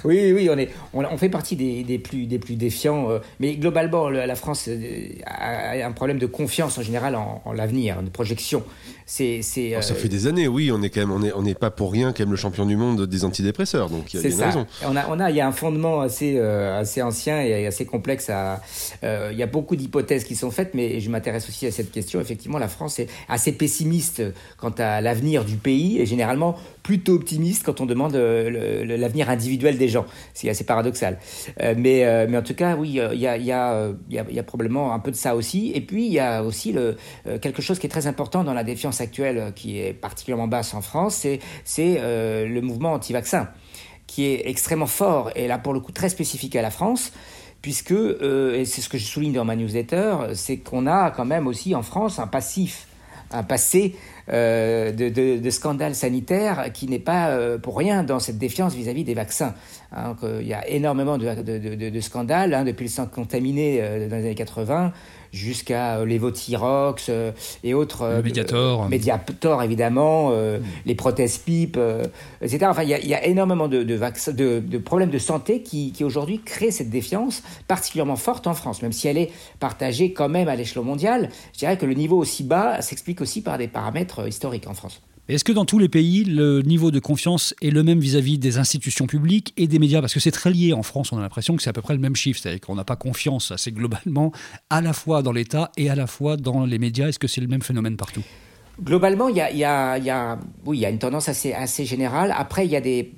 [0.03, 3.11] Oui, oui, on, est, on, fait partie des, des, plus, des plus défiants.
[3.11, 7.53] Euh, mais globalement, la France euh, a un problème de confiance en général en, en
[7.53, 8.63] l'avenir, de projection.
[9.09, 9.39] C'est,
[9.77, 11.71] oh, ça fait des années, oui, on est quand même, on n'est on est pas
[11.71, 14.41] pour rien quand même le champion du monde des antidépresseurs, donc il y a, une
[14.41, 17.65] raison on a, on a, il y a un fondement assez, euh, assez ancien et
[17.65, 18.29] assez complexe.
[18.29, 18.61] À,
[19.05, 21.89] euh, il y a beaucoup d'hypothèses qui sont faites, mais je m'intéresse aussi à cette
[21.89, 22.19] question.
[22.19, 24.21] Effectivement, la France est assez pessimiste
[24.57, 29.77] quant à l'avenir du pays et généralement plutôt optimiste quand on demande euh, l'avenir individuel
[29.77, 30.05] des gens.
[30.33, 31.19] C'est assez paradoxal.
[31.59, 35.73] mais, mais en tout cas, oui, il y a, probablement un peu de ça aussi.
[35.75, 36.73] Et puis, il y a aussi
[37.41, 40.81] quelque chose qui est très important dans la défiance actuelle, qui est particulièrement basse en
[40.81, 41.27] France,
[41.65, 43.49] c'est le mouvement anti-vaccin
[44.07, 47.11] qui est extrêmement fort et là pour le coup très spécifique à la France
[47.61, 51.25] puisque, euh, et c'est ce que je souligne dans ma newsletter, c'est qu'on a quand
[51.25, 52.87] même aussi en France un passif,
[53.31, 53.95] un passé
[54.29, 59.13] euh, de, scandales sanitaires qui n'est pas euh, pour rien dans cette défiance vis-à-vis des
[59.13, 59.53] vaccins.
[59.95, 64.35] Hein, il y a énormément de, scandales, hein, depuis le sang contaminé dans les années
[64.35, 64.91] 80
[65.31, 67.31] jusqu'à euh, Levothyrox euh,
[67.63, 68.05] et autres.
[68.05, 68.89] Le euh, Mediator.
[68.89, 70.59] Mediator, évidemment, mm.
[70.85, 71.79] les prothèses-pipes,
[72.41, 72.65] etc.
[72.69, 76.89] Enfin, il y, a énormément de, de, problèmes de santé qui, qui aujourd'hui créent cette
[76.89, 81.29] défiance particulièrement forte en France, même si elle est partagée quand même à l'échelon mondial.
[81.53, 85.01] Je dirais que le niveau aussi bas s'explique aussi par des paramètres historiques en France.
[85.29, 88.59] Est-ce que dans tous les pays, le niveau de confiance est le même vis-à-vis des
[88.59, 89.99] institutions publiques et des médias?
[89.99, 91.95] Parce que c'est très lié en France, on a l'impression que c'est à peu près
[91.95, 94.31] le même chiffre, c'est-à-dire qu'on n'a pas confiance assez globalement
[94.69, 97.09] à la fois dans l'État et à la fois dans les médias.
[97.09, 98.23] Est-ce que c'est le même phénomène partout?
[98.81, 102.33] Globalement, il y a, y, a, oui, y a une tendance assez, assez générale.
[102.37, 103.11] Après, il y, a des,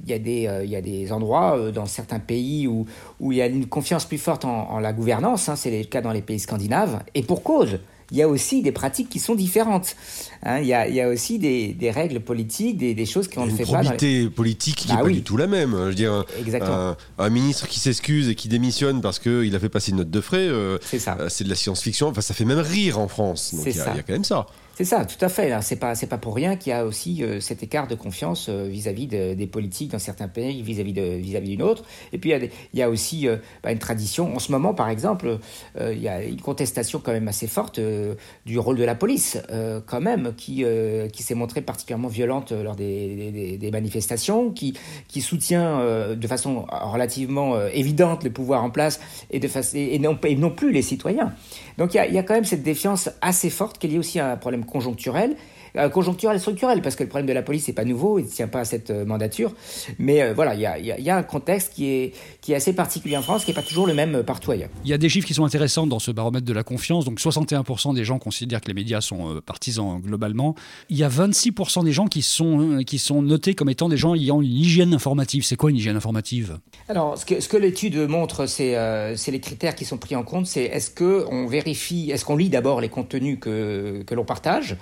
[0.48, 2.88] euh, y a des endroits euh, dans certains pays où,
[3.20, 5.48] où il y a une confiance plus forte en, la gouvernance.
[5.48, 7.04] Hein, c'est le cas dans les pays scandinaves.
[7.14, 7.78] Et pour cause
[8.12, 9.96] il y a aussi des pratiques qui sont différentes.
[10.44, 13.28] Hein, il, y a, il, y a, aussi des, des règles politiques, des, des, choses
[13.28, 13.82] qu'on ne fait pas.
[13.82, 15.74] Une probité politique qui n'est bah pas du tout la même.
[15.74, 16.26] Je veux dire,
[16.62, 20.12] un, un, ministre qui s'excuse et qui démissionne parce qu'il a fait passer une note
[20.12, 22.08] de frais, euh, c'est de la science-fiction.
[22.08, 23.54] Enfin, ça fait même rire en France.
[23.54, 24.46] Donc il y, a, il y a quand même ça.
[24.80, 25.54] C'est ça, tout à fait.
[25.62, 28.48] C'est pas, c'est pas pour rien qu'il y a aussi euh, cet écart de confiance
[28.48, 31.84] euh, vis-à-vis des politiques dans certains pays vis-à-vis de, vis-à-vis d'une autre.
[32.14, 34.34] Et puis il y a, aussi euh, bah, une tradition.
[34.34, 35.38] En ce moment, par exemple,
[35.78, 37.78] il y a une contestation quand même assez forte
[38.46, 39.38] du rôle de la police,
[39.86, 40.66] quand même, qui,
[41.12, 44.74] qui s'est montrée particulièrement violente lors des, des, manifestations, qui,
[45.08, 45.82] qui soutient
[46.16, 49.00] de façon relativement évidente le pouvoir en place
[49.32, 51.34] et, de et, non, et non plus les citoyens.
[51.78, 54.00] Donc il y, a, y a quand même cette défiance assez forte qui est liée
[54.00, 55.36] aussi à un problème conjoncturel.
[55.78, 58.26] Euh, conjoncturel et structurel, parce que le problème de la police n'est pas nouveau, il
[58.26, 59.54] ne tient pas à cette euh, mandature.
[60.00, 62.74] Mais euh, voilà, il y a, y a, un contexte qui est, qui est assez
[62.74, 64.70] particulier en France, qui n'est pas toujours le même partout ailleurs.
[64.84, 67.06] Il y a des chiffres qui sont intéressants dans ce baromètre de la confiance.
[67.06, 70.56] Donc 61% des gens considèrent que les médias sont partisans globalement.
[70.90, 74.16] Il y a 26% des gens qui sont, qui sont notés comme étant des gens
[74.16, 75.44] ayant une hygiène informative.
[75.44, 76.60] C'est quoi une hygiène informative?
[76.88, 78.76] Alors, ce que, ce que l'étude montre, c'est
[79.16, 80.48] c'est les critères qui sont pris en compte.
[80.48, 84.78] C'est est-ce qu'on vérifie, est-ce qu'on lit d'abord les contenus que, que l'on partage?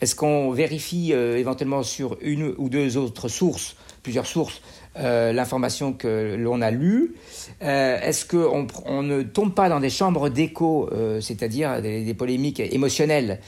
[0.00, 4.60] Est-ce qu'on vérifie euh, éventuellement sur une ou deux autres sources, plusieurs sources,
[4.98, 7.16] l'information que l'on a lue
[7.60, 10.88] Est-ce qu'on on ne tombe pas dans des chambres d'écho,
[11.20, 13.40] c'est-à-dire des, polémiques émotionnelles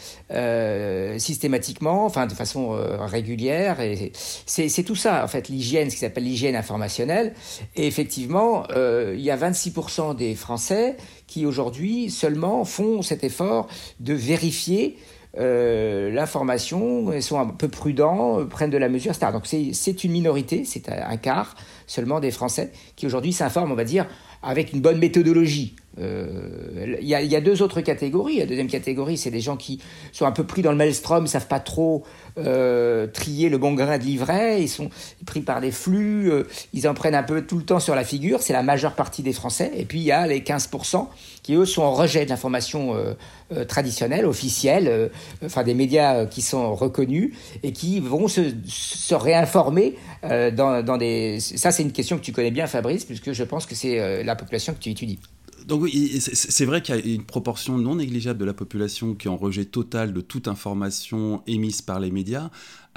[1.17, 3.79] systématiquement, enfin de façon régulière
[4.13, 7.33] c'est tout ça en fait l'hygiène, ce qui s'appelle l'hygiène informationnelle.
[7.77, 13.69] Et effectivement, il y a 26% des Français qui aujourd'hui seulement font cet effort
[14.01, 14.99] de vérifier
[15.37, 19.33] euh, l'information, sont un peu prudents, euh, prennent de la mesure, etc.
[19.33, 21.55] Donc c'est une minorité, c'est un quart
[21.87, 24.07] seulement des Français qui aujourd'hui s'informent, on va dire,
[24.43, 25.77] avec une bonne méthodologie.
[26.01, 28.39] Euh, il y, a deux autres catégories.
[28.39, 29.81] La deuxième catégorie, c'est des gens qui
[30.13, 32.05] sont un peu pris dans le maelstrom, savent pas trop
[32.39, 34.91] euh, trier le bon grain de livret, ils sont
[35.27, 38.05] pris par des flux, euh, ils en prennent un peu tout le temps sur la
[38.05, 39.73] figure, c'est la majeure partie des Français.
[39.77, 41.09] Et puis il y a les 15%
[41.43, 42.95] qui, eux, sont en rejet de l'information
[43.67, 45.11] traditionnelle, officielle,
[45.43, 47.33] enfin des médias qui sont reconnus
[47.63, 51.41] et qui vont se, réinformer dans des...
[51.41, 54.37] Ça, c'est une question que tu connais bien, Fabrice, puisque je pense que c'est la
[54.37, 55.19] population que tu étudies.
[55.69, 59.29] Donc oui, c'est vrai qu'il y a une proportion non négligeable de la population qui
[59.29, 62.49] est en rejet total de toute information émise par les médias.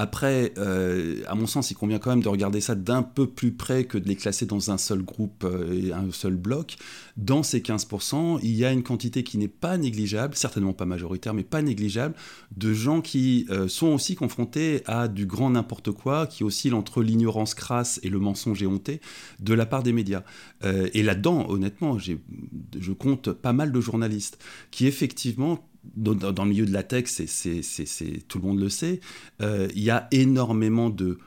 [0.02, 3.52] Après, euh, à mon sens, il convient quand même de regarder ça d'un peu plus
[3.52, 6.78] près que de les classer dans un seul groupe euh, et un seul bloc.
[7.18, 11.36] Dans ces 15%, il y a une quantité qui n'est pas négligeable, certainement pas majoritaire,
[11.36, 12.16] mais pas négligeable,
[12.58, 17.04] de gens qui euh, sont aussi confrontés à du grand n'importe quoi, qui oscille entre
[17.04, 19.02] l'ignorance crasse et le mensonge éhonté
[19.40, 20.24] de la part des médias.
[20.64, 24.40] et là-dedans, honnêtement, je compte pas mal de journalistes
[24.72, 29.00] qui effectivement dans, le milieu de la tech, c'est, tout le monde le sait,
[29.42, 31.18] euh, il y a énormément de...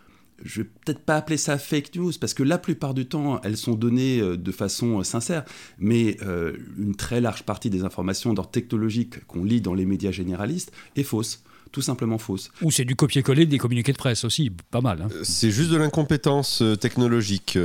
[0.44, 3.56] Je vais peut-être pas appeler ça fake news, parce que la plupart du temps, elles
[3.56, 5.44] sont données euh, de façon euh, sincère,
[5.78, 6.18] mais
[6.76, 11.04] une très large partie des informations d'ordre technologique qu'on lit dans les médias généralistes est
[11.04, 12.52] fausse tout simplement fausse.
[12.62, 15.02] Ou c'est du copier-coller des communiqués de presse aussi, pas mal.
[15.02, 15.08] Hein.
[15.24, 17.58] C'est juste de l'incompétence technologique,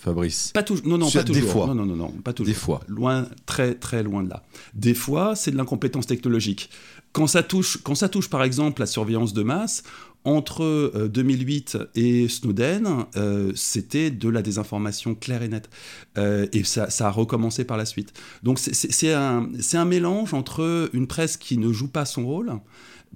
[0.00, 0.50] Fabrice.
[0.52, 0.86] Pas toujours.
[0.88, 1.42] Non, non, pas toujours.
[1.42, 1.66] Des fois.
[1.68, 2.52] Non, non, non, non, pas toujours.
[2.52, 2.80] Des fois.
[2.88, 4.42] Loin, très, très loin de là.
[4.74, 6.68] Des fois, c'est de l'incompétence technologique.
[7.12, 9.84] Quand ça touche, quand ça touche, par exemple, la surveillance de masse,
[10.24, 15.68] entre 2008 et Snowden, euh, c'était de la désinformation claire et nette.
[16.16, 18.12] Euh, et ça, ça, a recommencé par la suite.
[18.42, 22.52] Donc c'est un, un, mélange entre une presse qui ne joue pas son rôle,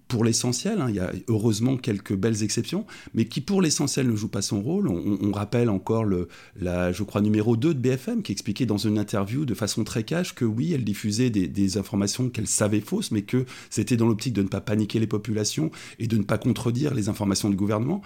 [0.07, 4.17] pour l'essentiel, hein, il y a heureusement quelques belles exceptions, mais qui pour l'essentiel ne
[4.17, 4.89] joue pas son rôle.
[4.89, 6.29] On, rappelle encore le,
[6.61, 10.03] la, je crois, numéro 2 de BFM qui expliquait dans une interview de façon très
[10.03, 14.33] cash que oui, elle diffusait des, informations qu'elle savait fausses, mais que c'était dans l'optique
[14.33, 18.03] de ne pas paniquer les populations et de ne pas contredire les informations du gouvernement.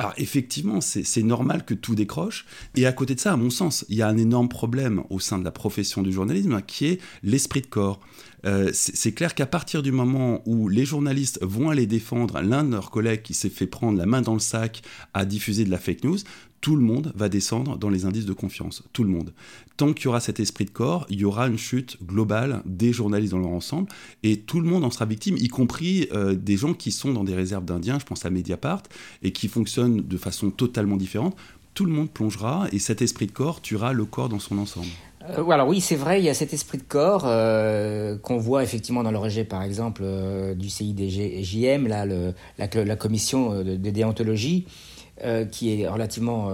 [0.00, 2.46] Alors effectivement, c'est normal que tout décroche.
[2.74, 5.20] Et à côté de ça, à mon sens, il y a un énorme problème au
[5.20, 8.00] sein de la profession du journalisme qui est l'esprit de corps.
[8.46, 12.70] Euh, c'est clair qu'à partir du moment où les journalistes vont aller défendre l'un de
[12.70, 14.80] leurs collègues qui s'est fait prendre la main dans le sac
[15.12, 16.16] à diffuser de la fake news,
[16.60, 18.82] tout le monde va descendre dans les indices de confiance.
[18.92, 19.32] Tout le monde.
[19.76, 22.92] Tant qu'il y aura cet esprit de corps, il y aura une chute globale des
[22.92, 23.88] journalistes dans leur ensemble,
[24.22, 27.24] et tout le monde en sera victime, y compris euh, des gens qui sont dans
[27.24, 28.82] des réserves d'Indiens, je pense à Mediapart,
[29.22, 31.36] et qui fonctionnent de façon totalement différente.
[31.72, 34.88] Tout le monde plongera, et cet esprit de corps tuera le corps dans son ensemble.
[35.28, 38.62] Euh, alors oui, c'est vrai, il y a cet esprit de corps euh, qu'on voit
[38.62, 42.06] effectivement dans le rejet, par exemple, euh, du CIDJM, là,
[42.58, 44.66] la, commission de, déontologie,
[45.50, 46.50] qui est relativement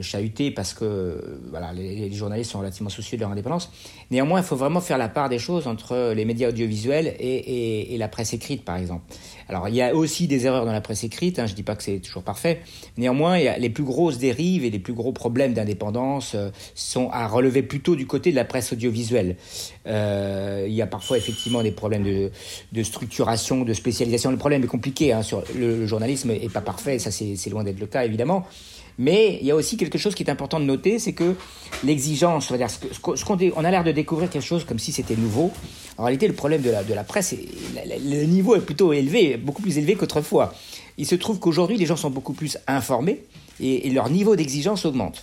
[0.00, 3.70] chahutée parce que voilà, les, journalistes sont relativement soucieux de leur indépendance.
[4.10, 7.98] Néanmoins, il faut vraiment faire la part des choses entre les médias audiovisuels et, et
[7.98, 9.04] la presse écrite, par exemple.
[9.48, 11.62] Alors, il y a aussi des erreurs dans la presse écrite, hein, je ne dis
[11.62, 12.60] pas que c'est toujours parfait.
[12.96, 16.50] Néanmoins, il y a les plus grosses dérives et les plus gros problèmes d'indépendance euh,
[16.74, 19.36] sont à relever plutôt du côté de la presse audiovisuelle.
[19.86, 22.30] Euh, il y a parfois effectivement des problèmes de,
[22.72, 24.30] de, structuration, de spécialisation.
[24.30, 25.12] Le problème est compliqué.
[25.12, 28.46] Hein, sur le, le, journalisme est pas parfait, ça c'est loin d'être le cas évidemment.
[28.98, 31.34] Mais il y a aussi quelque chose qui est important de noter, c'est que
[31.84, 35.52] l'exigence, on, a l'air de découvrir quelque chose comme si c'était nouveau.
[35.98, 37.34] En réalité, le problème de la, de la presse,
[37.74, 40.54] le niveau est plutôt élevé, beaucoup plus élevé qu'autrefois.
[40.98, 43.22] Il se trouve qu'aujourd'hui, les gens sont beaucoup plus informés
[43.60, 45.22] et, leur niveau d'exigence augmente.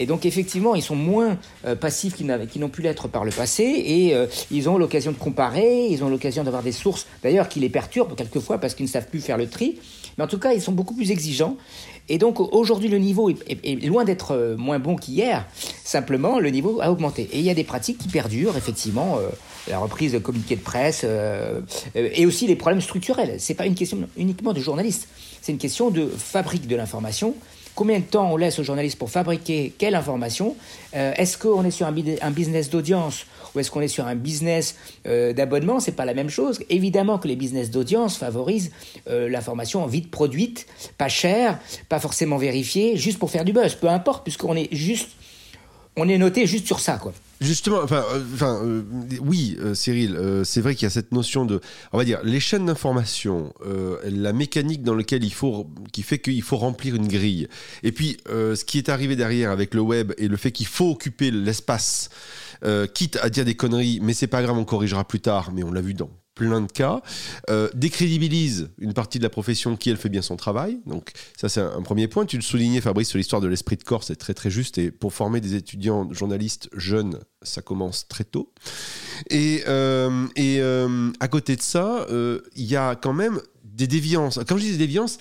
[0.00, 2.26] Et donc effectivement, ils sont moins euh, passifs qu'ils
[2.60, 6.08] n'ont pu l'être par le passé et euh, ils ont l'occasion de comparer, ils ont
[6.08, 9.36] l'occasion d'avoir des sources d'ailleurs qui les perturbent quelquefois parce qu'ils ne savent plus faire
[9.36, 9.80] le tri.
[10.16, 11.56] Mais en tout cas, ils sont beaucoup plus exigeants
[12.08, 15.46] et donc aujourd'hui, le niveau est, loin d'être euh, moins bon qu'hier.
[15.84, 17.28] Simplement, le niveau a augmenté.
[17.32, 19.18] Et il y a des pratiques qui perdurent, effectivement.
[19.18, 19.28] Euh,
[19.68, 21.60] la reprise de communiqués de presse euh,
[21.94, 23.34] et aussi les problèmes structurels.
[23.38, 25.08] C'est pas une question uniquement de journalistes.
[25.42, 27.34] C'est une question de fabrique de l'information
[27.74, 30.56] combien de temps on laisse aux journalistes pour fabriquer quelle information?
[30.94, 34.76] Est-ce qu'on est sur un, un business d'audience ou est-ce qu'on est sur un business
[35.04, 36.60] d'abonnement C'est pas la même chose.
[36.68, 38.70] Évidemment que les business d'audience favorisent
[39.06, 41.58] l'information vite produite, pas chère,
[41.88, 43.74] pas forcément vérifiée, juste pour faire du buzz.
[43.74, 45.10] Peu importe, puisqu'on est juste,
[45.96, 47.12] on est noté juste sur ça, quoi.
[47.40, 48.82] Justement, enfin, euh, enfin euh,
[49.20, 51.60] oui, euh, Cyril, c'est vrai qu'il y a cette notion de,
[51.92, 53.52] on va dire, les chaînes d'information,
[54.04, 57.48] la mécanique dans laquelle il faut, qui fait qu'il faut remplir une grille,
[57.82, 60.90] et puis ce qui est arrivé derrière avec le web et le fait qu'il faut
[60.90, 62.10] occuper l'espace,
[62.94, 65.72] quitte à dire des conneries, mais c'est pas grave, on corrigera plus tard, mais on
[65.72, 67.02] l'a vu dans plein de cas,
[67.50, 70.78] euh, décrédibilise une partie de la profession qui, elle, fait bien son travail.
[70.86, 72.24] Donc ça, c'est un, premier point.
[72.24, 74.78] Tu le soulignais, Fabrice, sur l'histoire de l'esprit de corps, c'est très très juste.
[74.78, 78.52] Et pour former des étudiants journalistes jeunes, ça commence très tôt.
[79.30, 84.38] Et, euh, et euh, à côté de ça, il y a quand même des déviances.
[84.48, 85.18] Quand je dis des déviances,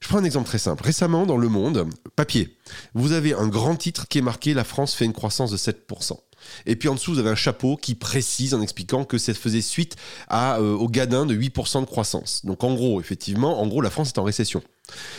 [0.00, 0.84] je prends un exemple très simple.
[0.84, 2.56] Récemment, dans Le Monde, papier,
[2.94, 6.18] vous avez un grand titre qui est marqué La France fait une croissance de 7%.
[6.66, 9.62] Et puis en dessous, vous avez un chapeau qui précise en expliquant que ça faisait
[9.62, 9.96] suite
[10.32, 12.44] euh, au gadin de 8% de croissance.
[12.44, 14.62] Donc en gros, effectivement, en gros, la France est en récession.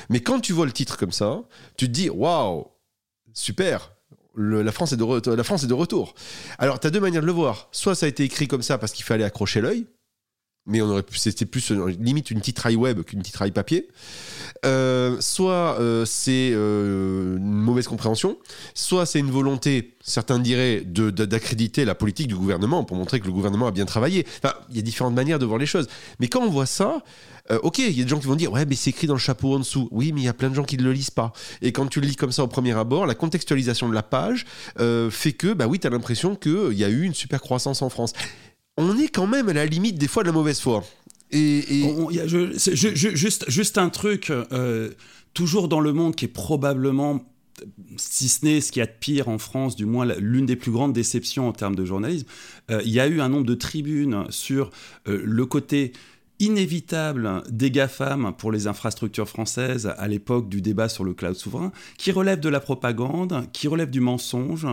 [0.10, 1.42] Mais quand tu vois le titre comme ça,
[1.78, 2.68] tu te dis, waouh,
[3.34, 3.92] super,
[4.36, 6.16] la, France est de la France est de retour.
[6.58, 7.68] Alors, tu as deux manières de le voir.
[7.72, 9.86] Soit ça a été écrit comme ça parce qu'il fallait accrocher l'œil,
[10.66, 13.90] mais on aurait c'était plus euh, limite une titraille web qu'une titraille papier.
[14.66, 18.38] Euh, soit euh, c'est une mauvaise compréhension,
[18.74, 23.34] soit c'est une volonté, certains diraient, d'accréditer la politique du gouvernement pour montrer que le
[23.34, 24.26] gouvernement a bien travaillé.
[24.44, 25.88] Enfin, il y a différentes manières de voir les choses.
[26.20, 27.04] Mais quand on voit ça,
[27.62, 29.20] ok, il y a des gens qui vont dire ouais, mais c'est écrit dans le
[29.20, 29.90] chapeau en dessous.
[29.92, 31.34] Oui, mais il y a plein de gens qui ne le lisent pas.
[31.62, 34.46] Et quand tu le lis comme ça au premier abord, la contextualisation de la page
[35.10, 37.90] fait que, bah oui, tu as l'impression qu'il y a eu une super croissance en
[37.90, 38.14] France
[38.78, 40.84] on est quand même à la limite des fois de la mauvaise foi.
[41.32, 41.64] Et,
[42.56, 44.90] juste, juste un truc, euh,
[45.34, 47.26] toujours dans le monde qui est probablement,
[47.98, 50.56] si ce n'est ce qu'il y a de pire en France, du moins l'une des
[50.56, 52.28] plus grandes déceptions en termes de journalisme,
[52.70, 54.70] euh, il y a eu un nombre de tribunes sur
[55.08, 55.94] euh, le côté
[56.40, 61.72] inévitable des GAFAM pour les infrastructures françaises à l'époque du débat sur le cloud souverain,
[61.98, 64.68] qui relève de la propagande, qui relève du mensonge.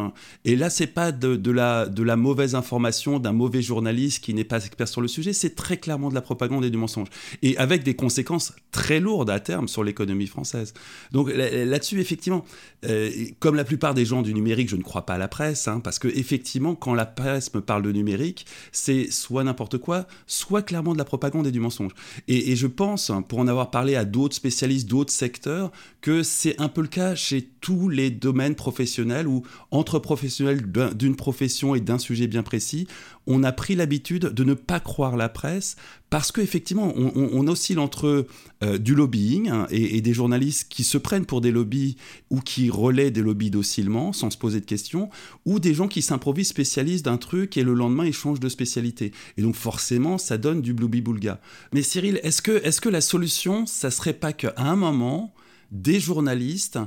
[0.45, 4.45] Et là, c'est pas de, la, de la mauvaise information d'un mauvais journaliste qui n'est
[4.45, 7.09] pas expert sur le sujet, c'est très clairement de la propagande et du mensonge.
[7.43, 10.75] Et avec des conséquences très lourdes à terme sur l'économie française.
[11.13, 12.45] Donc là-dessus, effectivement,
[12.87, 15.69] euh, comme la plupart des gens du numérique, je ne crois pas à la presse,
[15.69, 20.07] hein, parce que effectivement, quand la presse me parle de numérique, c'est soit n'importe quoi,
[20.27, 21.93] soit clairement de la propagande et du mensonge.
[22.29, 25.71] Et, je pense, pour en avoir parlé à d'autres spécialistes, d'autres secteurs,
[26.01, 30.63] que c'est un peu le cas chez tous les domaines professionnels ou entre professionnels
[30.95, 32.87] d'une profession et d'un sujet bien précis,
[33.27, 35.77] on a pris l'habitude de ne pas croire la presse
[36.09, 38.27] parce qu'effectivement, on, on, oscille entre
[38.65, 41.97] euh, du lobbying hein, et, des journalistes qui se prennent pour des lobbies
[42.31, 45.09] ou qui relaient des lobbies docilement sans se poser de questions,
[45.45, 49.13] ou des gens qui s'improvisent spécialistes d'un truc et le lendemain ils changent de spécialité.
[49.37, 51.41] Et donc forcément, ça donne du bloubi-boulga.
[51.73, 55.33] Mais Cyril, est-ce que, est que la solution, ça serait pas qu'à un moment,
[55.71, 56.79] des journalistes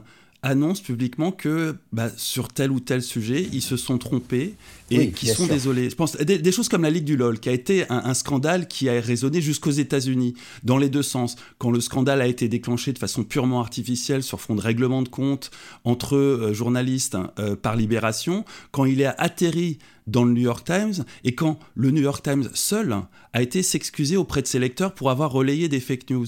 [0.43, 4.55] annonce publiquement que bah, sur tel ou tel sujet, ils se sont trompés
[4.91, 5.89] et qui sont désolés.
[5.89, 8.89] Je pense des, choses comme la Ligue du LOL, qui a été un, scandale qui
[8.89, 11.37] a résonné jusqu'aux États-Unis, dans les deux sens.
[11.57, 15.09] Quand le scandale a été déclenché de façon purement artificielle sur fond de règlement de
[15.09, 15.49] compte
[15.85, 21.05] entre euh, journalistes euh, par Libération, quand il est atterri dans le New York Times
[21.23, 22.95] et quand le New York Times seul
[23.33, 26.27] a été s'excuser auprès de ses lecteurs pour avoir relayé des fake news.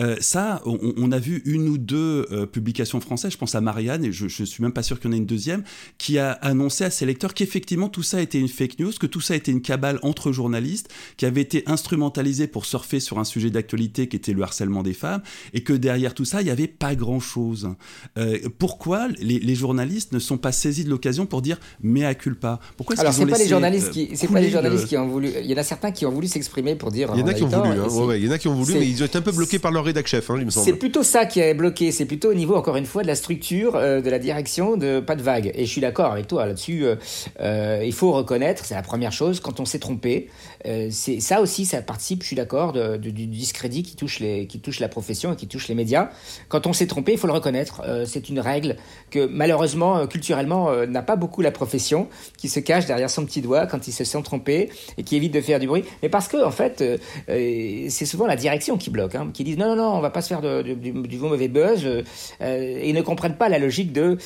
[0.00, 4.04] Euh, ça, on, a vu une ou deux euh, publications françaises, je pense à Marianne,
[4.04, 5.62] et je ne suis même pas sûr qu'il y en ait une deuxième,
[5.96, 9.20] qui a annoncé à ses lecteurs qu'effectivement tout ça était une fake news, que tout
[9.20, 13.50] ça était une cabale entre journalistes, qui avait été instrumentalisé pour surfer sur un sujet
[13.50, 15.22] d'actualité qui était le harcèlement des femmes,
[15.54, 17.70] et que derrière tout ça, il n'y avait pas grand-chose.
[18.18, 22.96] Euh, pourquoi les, journalistes ne sont pas saisis de l'occasion pour dire mea culpa Pourquoi
[23.10, 25.30] Alors, c'est pas les journalistes qui, c'est pas les journalistes qui ont voulu.
[25.40, 27.10] Il y en a certains qui ont voulu s'exprimer pour dire.
[27.14, 27.68] Il y en a qui ont voulu.
[27.68, 29.58] Hein, il y en a qui ont voulu, mais ils ont été un peu bloqués
[29.58, 30.66] par leur rédac chef, hein, il me semble.
[30.66, 31.92] C'est plutôt ça qui est bloqué.
[31.92, 35.00] C'est plutôt au niveau, encore une fois, de la structure, euh, de la direction, de
[35.00, 35.52] pas de vague.
[35.54, 36.84] Et je suis d'accord avec toi là-dessus.
[36.84, 36.96] Euh,
[37.40, 40.28] euh, il faut reconnaître, c'est la première chose, quand on s'est trompé.
[40.64, 42.22] C'est ça aussi, ça participe.
[42.22, 46.10] Je suis d'accord du discrédit qui touche la profession et qui touche les médias.
[46.48, 47.82] Quand on s'est trompé, il faut le reconnaître.
[48.06, 48.76] c'est une règle
[49.10, 53.66] que malheureusement, culturellement, n'a pas beaucoup la profession, qui se cache derrière son petit doigt
[53.66, 55.84] quand ils se sont trompés et qui évitent de faire du bruit.
[56.02, 56.98] Mais parce que, en fait, euh,
[57.28, 60.10] euh, c'est souvent la direction qui bloque, hein, qui disent non, non, non, on va
[60.10, 62.02] pas se faire du, du, mauvais buzz euh,
[62.40, 64.18] et ils ne comprennent pas la logique de.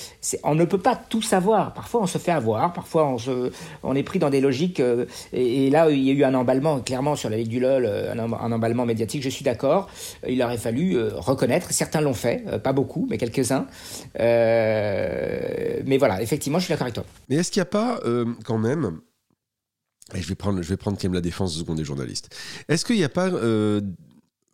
[0.42, 1.74] on ne peut pas tout savoir.
[1.74, 3.16] Parfois, on se fait avoir, parfois,
[3.82, 4.82] on, est pris dans des logiques.
[5.32, 8.18] Et, là, il y a eu un emballement, clairement, sur la Ligue du LOL, un,
[8.18, 9.88] un emballement médiatique, je suis d'accord.
[10.26, 13.66] Il aurait fallu reconnaître, certains l'ont fait, pas beaucoup, mais quelques-uns.
[14.18, 17.04] mais voilà, effectivement, je suis d'accord avec toi.
[17.28, 18.00] Mais est-ce qu'il n'y a pas,
[18.44, 19.00] quand même,
[20.12, 22.34] et je vais prendre, je vais prendre quand même la défense de seconde des journalistes.
[22.68, 23.80] Est-ce qu'il n'y a pas euh,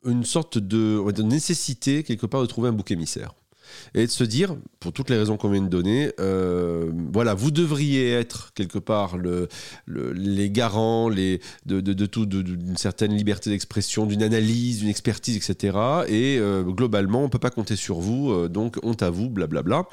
[0.05, 3.35] une sorte de, nécessité quelque part de trouver un bouc émissaire?
[3.95, 7.51] Et de se dire, pour toutes les raisons qu'on vient de donner, euh, voilà, vous
[7.51, 9.49] devriez être quelque part le,
[9.87, 15.77] les garants de, de, de d'une certaine liberté d'expression, d'une analyse, d'une expertise, etc.
[16.09, 19.29] Et euh, globalement, on ne peut pas compter sur vous, euh, donc honte à vous,
[19.29, 19.85] blablabla.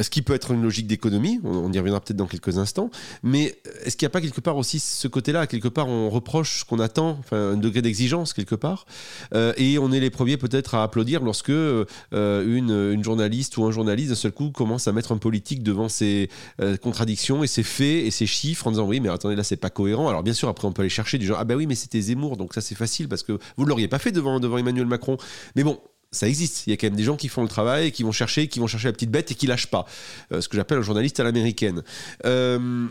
[0.00, 2.90] Ce qui peut être une logique d'économie, on, y reviendra peut-être dans quelques instants,
[3.22, 6.60] mais est-ce qu'il n'y a pas quelque part aussi ce côté-là Quelque part, on reproche
[6.60, 8.86] ce qu'on attend, un degré d'exigence quelque part,
[9.34, 14.10] et on est les premiers peut-être à applaudir lorsque une, une journaliste ou un journaliste
[14.10, 16.28] d'un seul coup commence à mettre un politique devant ses
[16.60, 19.56] euh, contradictions et ses faits et ses chiffres en disant oui mais attendez là c'est
[19.56, 21.66] pas cohérent alors bien sûr après on peut aller chercher du genre ah ben oui
[21.66, 24.38] mais c'était Zemmour donc ça c'est facile parce que vous ne l'auriez pas fait devant,
[24.38, 25.16] devant Emmanuel Macron
[25.54, 25.80] mais bon
[26.12, 26.66] ça existe.
[26.66, 28.60] Il y a quand même des gens qui font le travail, qui vont chercher, qui
[28.60, 29.84] vont chercher la petite bête et qui lâchent pas.
[30.32, 31.82] Euh, ce que j'appelle un journaliste à l'américaine.
[32.24, 32.86] Euh,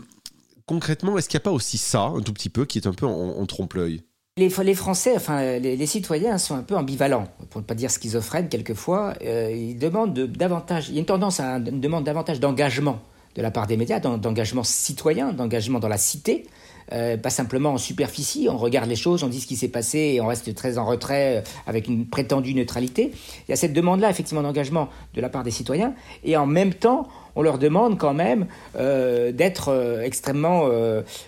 [0.66, 2.92] concrètement, est-ce qu'il n'y a pas aussi ça, un tout petit peu, qui est un
[2.92, 4.02] peu en trompe-l'œil?
[4.38, 9.14] Les, Français, enfin les, citoyens sont un peu ambivalents, pour ne pas dire schizophrènes quelquefois.
[9.24, 13.00] Euh, ils demandent davantage, il y a une tendance à une demande davantage d'engagement
[13.34, 16.46] de la part des médias, d'engagement citoyen, d'engagement dans la cité.
[16.92, 19.98] Euh, pas simplement en superficie, on regarde les choses, on dit ce qui s'est passé
[20.14, 23.12] et on reste très en retrait euh, avec une prétendue neutralité.
[23.48, 26.74] Il y a cette demande-là, effectivement, d'engagement de la part des citoyens, et en même
[26.74, 28.46] temps, on leur demande quand même
[28.78, 30.70] euh, d'être extrêmement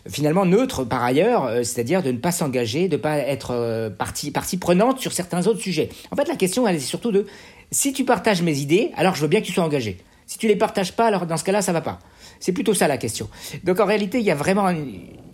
[0.09, 4.57] finalement neutre par ailleurs, c'est-à-dire de ne pas s'engager, de ne pas être partie, partie
[4.57, 5.91] prenante sur certains autres sujets.
[6.11, 7.27] En fait, la question, elle est surtout de
[7.71, 9.99] si tu partages mes idées, alors je veux bien que tu sois engagé.
[10.27, 11.99] Si tu les partages pas, alors dans ce cas-là, ça va pas.
[12.41, 13.29] C'est plutôt ça la question.
[13.65, 14.71] Donc en réalité, il y a vraiment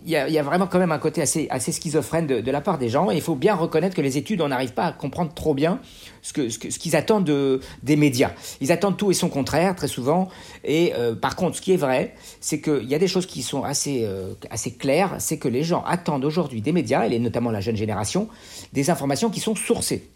[0.05, 3.09] il y, a, vraiment quand même un côté assez, schizophrène de, la part des gens.
[3.09, 5.79] Il faut bien reconnaître que les études, on n'arrive pas à comprendre trop bien
[6.21, 8.31] ce qu'ils attendent de, des médias.
[8.61, 10.29] Ils attendent tout et son contraire, très souvent.
[10.63, 13.41] Et euh, par contre, ce qui est vrai, c'est qu'il y a des choses qui
[13.41, 15.15] sont assez, euh, assez claires.
[15.17, 18.29] C'est que les gens attendent aujourd'hui des médias, et notamment la jeune génération,
[18.73, 20.07] des informations qui sont sourcées.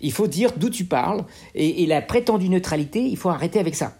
[0.00, 1.24] Il faut dire d'où tu parles.
[1.54, 3.92] Et, la prétendue neutralité, il faut arrêter avec ça.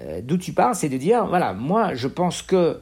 [0.00, 2.80] Euh, d'où tu parles, c'est de dire, voilà, moi je pense que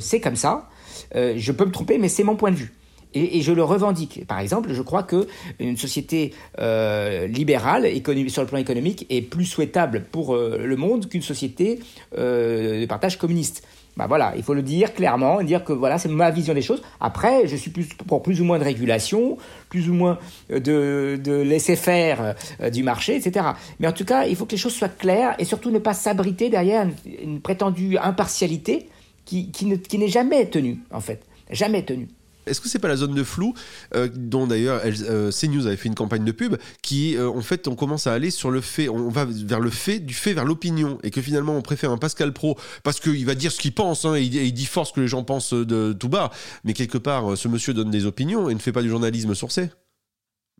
[0.00, 0.68] c'est comme ça.
[1.14, 2.72] Euh, je peux me tromper, mais c'est mon point de vue.
[3.14, 4.26] Et, je le revendique.
[4.28, 5.26] Par exemple, je crois que
[5.58, 7.88] une société euh, libérale,
[8.28, 11.80] sur le plan économique, est plus souhaitable pour euh, le monde qu'une société
[12.14, 13.66] de partage communiste.
[13.96, 16.82] Bah voilà, il faut le dire clairement, dire que voilà, c'est ma vision des choses.
[17.00, 17.72] Après, je suis
[18.06, 19.38] pour plus ou moins de régulation,
[19.70, 20.18] plus ou moins
[20.50, 22.36] de, de laisser faire
[22.70, 23.46] du marché, etc.
[23.80, 25.94] Mais en tout cas, il faut que les choses soient claires et surtout ne pas
[25.94, 26.86] s'abriter derrière
[27.20, 28.88] une prétendue impartialité
[29.28, 31.22] qui, qui n'est jamais tenu, en fait.
[31.50, 32.08] Jamais tenu.
[32.48, 33.54] Est-ce que c'est pas la zone de flou
[33.94, 37.68] euh, dont d'ailleurs euh, CNews avait fait une campagne de pub qui euh, en fait
[37.68, 40.44] on commence à aller sur le fait, on va vers le fait, du fait vers
[40.44, 43.72] l'opinion et que finalement on préfère un Pascal Pro parce qu'il va dire ce qu'il
[43.72, 46.30] pense hein, et il, dit force que les gens pensent de tout bas,
[46.64, 49.70] mais quelque part ce monsieur donne des opinions et ne fait pas du journalisme sourcé.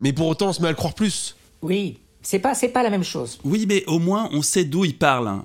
[0.01, 1.35] Mais pour autant on se met à le croire plus.
[1.61, 3.39] Oui, c'est pas c'est pas la même chose.
[3.43, 5.41] Oui, mais au moins on sait d'où il parle.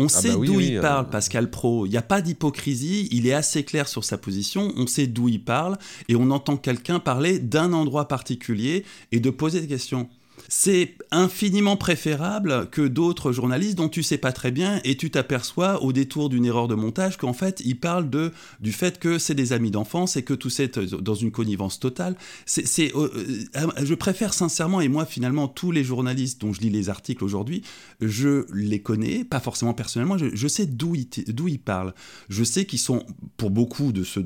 [0.00, 0.80] On ah sait bah d'où il euh.
[0.80, 1.84] parle, Pascal Pro.
[1.84, 5.28] Il n'y a pas d'hypocrisie, il est assez clair sur sa position, on sait d'où
[5.28, 5.76] il parle,
[6.08, 10.08] et on entend quelqu'un parler d'un endroit particulier et de poser des questions
[10.52, 15.82] c'est infiniment préférable que d'autres journalistes dont tu sais pas très bien et tu t'aperçois
[15.82, 19.36] au détour d'une erreur de montage qu'en fait ils parlent de du fait que c'est
[19.36, 22.16] des amis d'enfance et que tout c'est dans une connivence totale.
[22.46, 23.08] C'est, euh,
[23.56, 27.22] euh, je préfère sincèrement et moi finalement tous les journalistes dont je lis les articles
[27.22, 27.62] aujourd'hui,
[28.00, 31.94] je les connais pas forcément personnellement, je, sais d'où ils, d'où ils parlent.
[32.28, 34.24] Je sais qu'ils sont pour beaucoup de ceux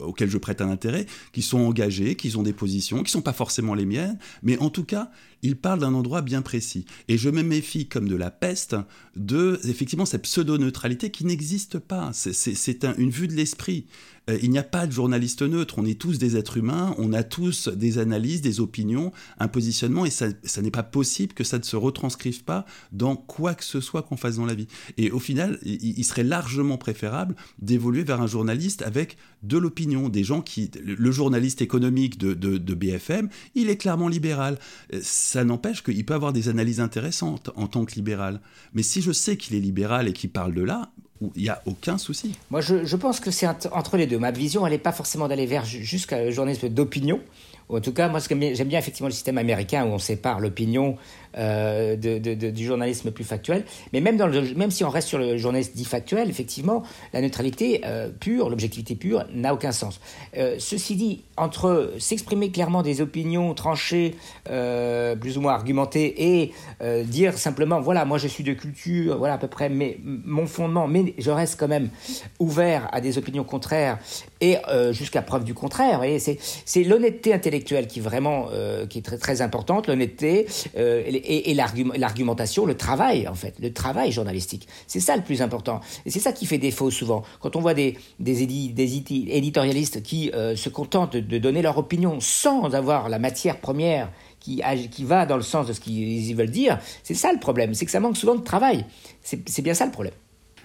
[0.00, 3.34] auxquels je prête un intérêt, qui sont engagés, qu'ils ont des positions, qui sont pas
[3.34, 5.10] forcément les miennes, mais en tout cas
[5.42, 6.84] il parle d'un endroit bien précis.
[7.08, 8.76] Et je me méfie comme de la peste
[9.16, 12.12] de, effectivement, cette pseudo-neutralité qui n'existe pas.
[12.12, 13.86] C'est une vue de l'esprit.
[14.30, 17.12] Euh, il n'y a pas de journaliste neutre, on est tous des êtres humains, on
[17.12, 20.28] a tous des analyses, des opinions, un positionnement, et ça,
[20.62, 24.16] n'est pas possible que ça ne se retranscrive pas dans quoi que ce soit qu'on
[24.16, 24.68] fasse dans la vie.
[24.96, 30.24] Et au final, il, serait largement préférable d'évoluer vers un journaliste avec de l'opinion, des
[30.24, 30.70] gens qui...
[30.84, 34.58] Le journaliste économique de, de BFM, il est clairement libéral.
[34.92, 38.40] Euh, ça n'empêche qu'il peut avoir des analyses intéressantes en tant que libéral.
[38.74, 40.92] Mais si je sais qu'il est libéral et qu'il parle de là,
[41.34, 42.34] il n'y a aucun souci.
[42.50, 44.18] Moi, je, pense que c'est entre les deux.
[44.18, 47.20] Ma vision, elle n'est pas forcément d'aller vers jusqu'à journalisme d'opinion.
[47.68, 50.96] En tout cas, moi, j'aime bien effectivement le système américain où on sépare l'opinion
[51.36, 53.64] euh, du journalisme plus factuel.
[53.92, 56.82] Mais même, dans le, même si on reste sur le journalisme dit factuel, effectivement,
[57.14, 60.00] la neutralité euh, pure, l'objectivité pure n'a aucun sens.
[60.36, 64.14] Euh, ceci dit, entre s'exprimer clairement des opinions tranchées,
[64.44, 66.52] plus ou moins argumentées, et
[67.04, 70.86] dire simplement, voilà, moi je suis de culture, voilà à peu près mais, mon fondement,
[70.86, 71.88] mais je reste quand même
[72.38, 73.98] ouvert à des opinions contraires
[74.40, 74.56] et
[74.90, 76.02] jusqu'à preuve du contraire.
[76.64, 78.48] C'est l'honnêteté intellectuelle qui vraiment
[78.88, 81.21] qui est très, très importante, l'honnêteté et,
[81.54, 84.66] l'argumentation, le travail, en fait, le travail journalistique.
[84.86, 85.80] C'est ça le plus important.
[86.06, 87.22] Et c'est ça qui fait défaut souvent.
[87.40, 92.74] Quand on voit des, des, éditorialistes qui euh, se contentent de, donner leur opinion sans
[92.74, 94.10] avoir la matière première
[94.40, 97.74] qui, qui va dans le sens de ce qu'ils veulent dire, c'est ça le problème.
[97.74, 98.84] C'est que ça manque souvent de travail.
[99.22, 100.14] C'est bien ça le problème.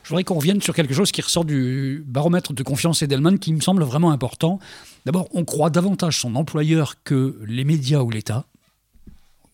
[0.08, 3.54] Je voudrais qu'on revienne sur quelque chose qui ressort du baromètre de confiance Edelman qui
[3.54, 4.58] me semble vraiment important.
[5.06, 8.46] D'abord, on croit davantage son employeur que les médias ou l'État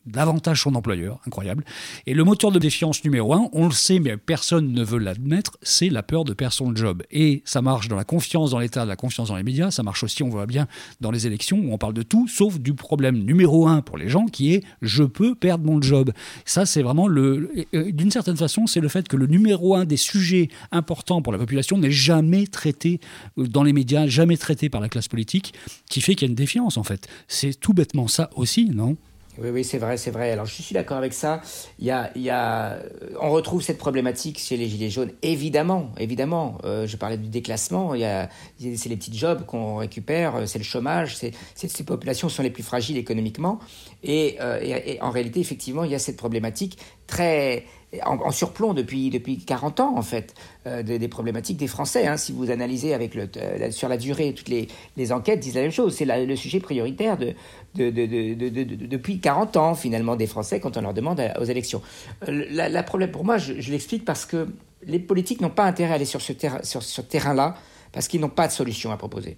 [0.06, 1.64] davantage son employeur, incroyable.
[2.06, 5.58] Et le moteur de défiance numéro un, on le sait, mais personne ne veut l'admettre,
[5.62, 7.04] c'est la peur de perdre son job.
[7.12, 10.04] Et ça marche dans la confiance dans l'État, la confiance dans les médias, ça marche
[10.04, 10.68] aussi, on voit bien,
[11.02, 14.10] dans les élections, où on parle de tout, sauf du problème numéro un pour les
[14.10, 16.12] gens, qui est je peux perdre mon job.
[16.46, 17.52] Ça, c'est vraiment le.
[17.74, 21.40] D'une certaine façon, c'est le fait que le numéro un des sujets importants pour la
[21.40, 23.00] population n'est jamais traité
[23.38, 25.54] euh, dans les médias, jamais traité par la classe politique,
[25.90, 27.08] qui fait qu'il y a une défiance, en fait.
[27.28, 28.98] C'est tout bêtement ça aussi, non?
[29.40, 30.32] Oui, oui, c'est vrai, c'est vrai.
[30.32, 31.42] Alors, je suis d'accord avec ça.
[31.80, 32.80] Il y a, il y a,
[33.20, 36.58] on retrouve cette problématique chez les Gilets jaunes, évidemment, évidemment.
[36.64, 37.96] Euh, je parlais du déclassement.
[37.96, 38.30] Il y a,
[38.60, 41.16] c'est les petits jobs qu'on récupère, c'est le chômage.
[41.16, 43.60] C'est, ces populations sont les plus fragiles économiquement.
[44.08, 46.78] Euh, et, en réalité, effectivement, il y a cette problématique
[47.08, 47.66] très
[48.06, 50.34] en, surplomb depuis, depuis 40 ans, en fait,
[50.66, 52.08] euh, des, problématiques des Français.
[52.08, 52.18] Hein.
[52.18, 53.30] Si vous analysez avec le,
[53.72, 54.68] sur la durée, toutes les,
[54.98, 55.96] les enquêtes disent la même chose.
[55.96, 57.34] C'est le sujet prioritaire de,
[57.76, 61.82] de, depuis 40 ans, finalement, des Français quand on leur demande aux élections.
[62.28, 64.48] Euh, la, problème pour moi, je, l'explique parce que
[64.86, 66.34] les politiques n'ont pas intérêt à aller sur ce,
[66.64, 67.56] sur ce terrain-là
[67.92, 69.38] parce qu'ils n'ont pas de solution à proposer.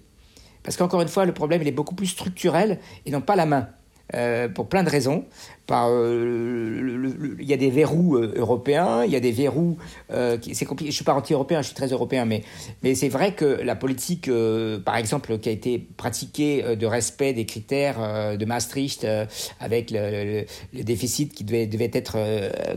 [0.62, 3.46] Parce qu'encore une fois, le problème, il est beaucoup plus structurel et n'ont pas la
[3.46, 3.68] main.
[4.14, 5.24] Euh, pour plein de raisons.
[5.70, 9.76] Euh, il y a des verrous euh, européens, il y a des verrous.
[10.52, 10.90] c'est compliqué.
[10.90, 12.42] Je suis pas anti-européen, je suis très européen, mais
[12.82, 14.30] mais c'est vrai que la politique,
[14.84, 19.06] par exemple, qui a été pratiquée de respect des critères de Maastricht,
[19.60, 22.16] avec le, déficit qui devait être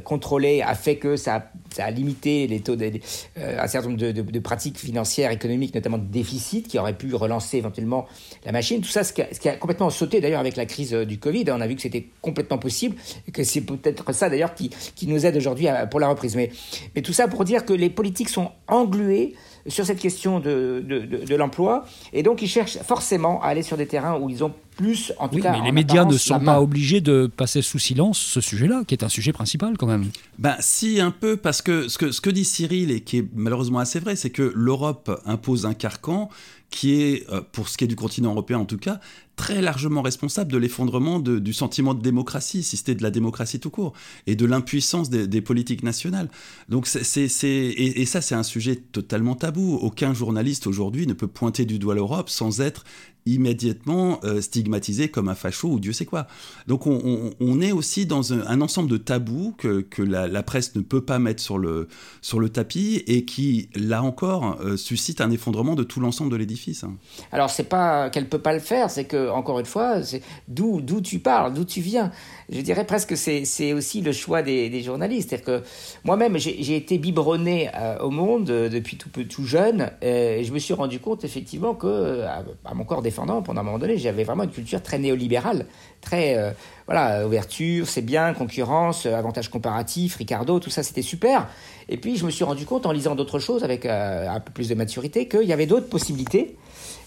[0.03, 2.91] contrôlé, a fait que ça, a limité les taux de,
[3.37, 8.07] un certain nombre de, pratiques financières, économiques, notamment de déficit, qui aurait pu relancer éventuellement
[8.45, 8.81] la machine.
[8.81, 11.19] Tout ça, ce qui a, ce qui a complètement sauté d'ailleurs avec la crise du
[11.19, 11.45] Covid.
[11.49, 15.07] On a vu que c'était complètement possible et que c'est peut-être ça d'ailleurs qui, qui,
[15.07, 16.35] nous aide aujourd'hui pour la reprise.
[16.35, 16.51] Mais,
[16.95, 19.35] mais tout ça pour dire que les politiques sont engluées
[19.67, 23.77] sur cette question de, de, de, l'emploi et donc ils cherchent forcément à aller sur
[23.77, 25.51] des terrains où ils ont plus, en tout oui, cas.
[25.51, 29.03] Mais les médias ne sont pas obligés de passer sous silence ce sujet-là, qui est
[29.03, 30.05] un sujet principal quand même.
[30.37, 33.25] Ben si, un peu, parce que ce que, ce que dit Cyril et qui est
[33.35, 36.29] malheureusement assez vrai, c'est que l'Europe impose un carcan
[36.69, 38.99] qui est, euh, pour ce qui est du continent européen en tout cas,
[39.35, 43.69] très largement responsable de l'effondrement du sentiment de démocratie, si c'était de la démocratie tout
[43.69, 43.93] court,
[44.27, 46.29] et de l'impuissance des, politiques nationales.
[46.67, 49.79] Donc c'est, et, et, ça, c'est un sujet totalement tabou.
[49.81, 52.83] Aucun journaliste aujourd'hui ne peut pointer du doigt l'Europe sans être
[53.25, 56.27] immédiatement euh, stigmatisé comme un facho ou Dieu sait quoi.
[56.67, 61.01] Donc on, est aussi dans un, ensemble de tabous que, que la, presse ne peut
[61.01, 61.87] pas mettre sur le,
[62.21, 66.37] sur le tapis et qui, là encore, euh, suscite un effondrement de tout l'ensemble de
[66.37, 66.83] l'édifice.
[66.83, 66.95] Hein.
[67.31, 70.81] Alors c'est pas qu'elle peut pas le faire, c'est que encore une fois, c'est d'où
[71.01, 72.11] tu parles, d'où tu viens.
[72.49, 75.29] Je dirais presque que c'est aussi le choix des, journalistes.
[75.29, 75.67] C'est-à-dire que
[76.03, 80.73] moi-même j'ai été biberonné euh, au monde depuis tout, tout jeune et je me suis
[80.73, 84.51] rendu compte effectivement que à mon corps défendant, pendant un moment donné, j'avais vraiment une
[84.51, 85.65] culture très néolibérale,
[85.99, 86.51] très euh,
[86.85, 91.47] voilà, ouverture, c'est bien, concurrence, euh, avantage comparatif, Ricardo, tout ça c'était super.
[91.89, 94.51] Et puis je me suis rendu compte en lisant d'autres choses avec euh, un peu
[94.51, 96.55] plus de maturité qu'il y avait d'autres possibilités,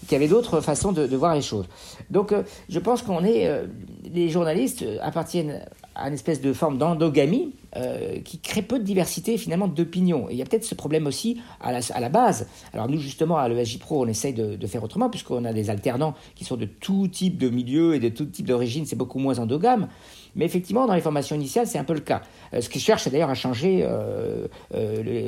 [0.01, 1.67] qu'il y avait d'autres façons de, de, voir les choses.
[2.09, 2.33] Donc
[2.67, 3.49] je pense qu'on est,
[4.13, 5.61] les journalistes appartiennent
[5.95, 10.29] à une espèce de forme d'endogamie euh, qui crée peu de diversité finalement d'opinion.
[10.29, 12.47] Et il y a peut-être ce problème aussi à la, base.
[12.73, 16.13] Alors nous justement à l'ESJ Pro on essaye de, faire autrement puisqu'on a des alternants
[16.35, 19.39] qui sont de tout type de milieu et de tout type d'origine, c'est beaucoup moins
[19.39, 19.87] endogame.
[20.35, 22.23] Mais effectivement, dans les formations initiales, c'est un peu le cas.
[22.53, 24.47] Euh, ce qui cherche d'ailleurs à changer euh,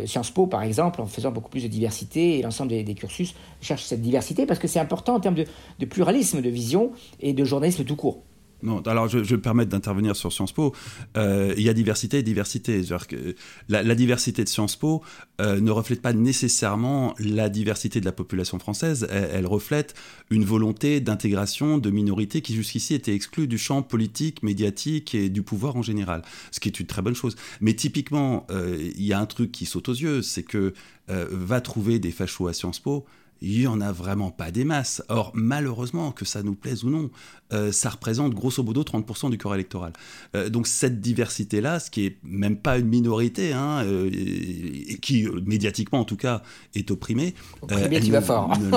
[0.05, 3.83] Sciences Po, par exemple, en faisant beaucoup plus de diversité, et l'ensemble des, cursus cherche
[3.83, 7.83] cette diversité parce que c'est important en termes de, pluralisme de vision et de journalisme
[7.83, 8.21] tout court.
[8.63, 10.73] Non, alors je, vais me permettre d'intervenir sur Sciences Po.
[11.17, 12.81] Euh, il y a diversité et diversité.
[13.07, 13.35] Que
[13.69, 15.03] la, diversité de Sciences Po
[15.41, 19.07] euh, ne reflète pas nécessairement la diversité de la population française.
[19.11, 19.93] Elle, reflète
[20.29, 25.43] une volonté d'intégration de minorités qui jusqu'ici étaient exclues du champ politique, médiatique et du
[25.43, 26.23] pouvoir en général.
[26.51, 27.35] Ce qui est une très bonne chose.
[27.61, 30.73] Mais typiquement, euh, il y a un truc qui saute aux yeux, c'est que
[31.07, 33.05] va trouver des fachos à Sciences Po
[33.41, 35.03] il n'y en a vraiment pas des masses.
[35.09, 37.09] Or, malheureusement, que ça nous plaise ou non,
[37.53, 39.93] euh, ça représente grosso modo 30% du corps électoral.
[40.35, 45.27] Euh, donc cette diversité-là, ce qui est même pas une minorité, hein, euh, et, qui
[45.45, 46.41] médiatiquement en tout cas
[46.73, 47.35] est opprimée,
[47.69, 47.89] elle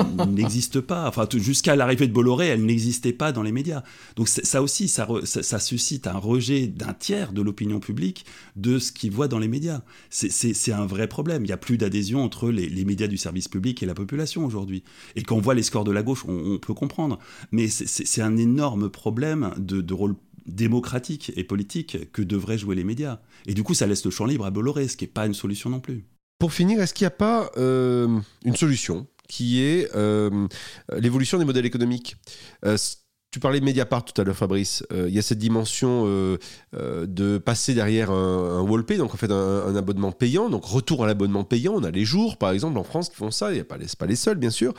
[0.29, 1.07] n'existe pas.
[1.07, 3.81] Enfin, jusqu'à l'arrivée de Bolloré, elle n'existait pas dans les médias.
[4.15, 8.91] Donc ça aussi, ça, ça, suscite un rejet d'un tiers de l'opinion publique de ce
[8.91, 9.81] qu'ils voit dans les médias.
[10.09, 11.43] C'est un vrai problème.
[11.43, 14.48] Il n'y a plus d'adhésion entre les, les médias du service public et la population
[14.49, 14.83] aujourd'hui.
[15.15, 17.19] Et quand on voit les scores de la gauche, on, peut comprendre.
[17.51, 23.19] Mais c'est un énorme problème de, rôle démocratique et politique que devraient jouer les médias.
[23.45, 25.33] Et du coup, ça laisse le champ libre à Bolloré, ce qui n'est pas une
[25.33, 26.05] solution non plus.
[26.39, 30.47] Pour finir, est-ce qu'il n'y a pas euh, une solution qui est euh,
[30.97, 32.17] l'évolution des modèles économiques?
[32.65, 32.77] Euh,
[33.31, 34.83] tu parlais de Mediapart tout à l'heure, Fabrice.
[34.91, 36.39] Euh, il y a cette dimension euh,
[36.75, 41.03] euh, de passer derrière un, un wallpay, donc en fait un, abonnement payant, donc retour
[41.03, 41.73] à l'abonnement payant.
[41.75, 43.51] On a les jours, par exemple, en France qui font ça.
[43.51, 44.73] N'y a pas, pas les seuls, bien sûr.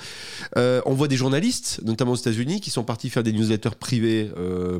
[0.57, 4.31] on voit des journalistes, notamment aux États-Unis, qui sont partis faire des newsletters privées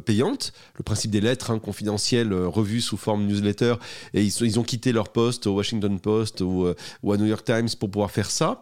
[0.05, 0.53] payantes.
[0.77, 3.75] Le principe des lettres hein, confidentielles revues sous forme newsletter,
[4.15, 6.67] et ils, ils, ont quitté leur poste au Washington Post ou,
[7.03, 8.59] ou à New York Times pour pouvoir faire ça.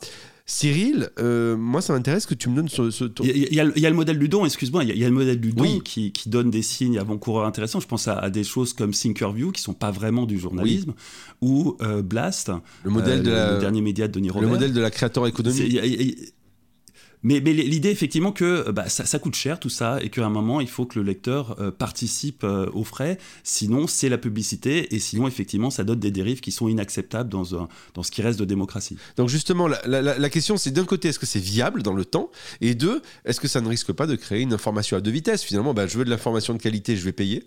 [0.50, 3.26] Cyril, euh, moi ça m'intéresse que tu me donnes ce, tour.
[3.26, 5.78] Il y, a le modèle du don, excuse-moi, il y, a le modèle du don
[5.80, 7.80] qui, donne des signes avant-coureurs intéressants.
[7.80, 10.94] Je pense à, des choses comme Thinkerview qui sont pas vraiment du journalisme
[11.42, 12.50] ou euh, Blast,
[12.82, 14.48] le modèle de euh, le dernier média de Denis Robert.
[14.48, 15.78] Le modèle de la créateur économique.
[17.22, 20.68] Mais, l'idée, effectivement, que bah, ça, coûte cher tout ça et qu'à un moment, il
[20.68, 23.18] faut que le lecteur euh, participe euh, aux frais.
[23.44, 27.68] Sinon, c'est la publicité et sinon, effectivement, ça donne des dérives qui sont inacceptables dans,
[27.94, 28.96] dans ce qui reste de démocratie.
[29.16, 32.30] Donc, justement, la, question, c'est d'un côté, est-ce que c'est viable dans le temps?
[32.60, 35.42] Et deux, est-ce que ça ne risque pas de créer une information à deux vitesses?
[35.42, 37.44] Finalement, bah, je veux de l'information de qualité, je vais payer.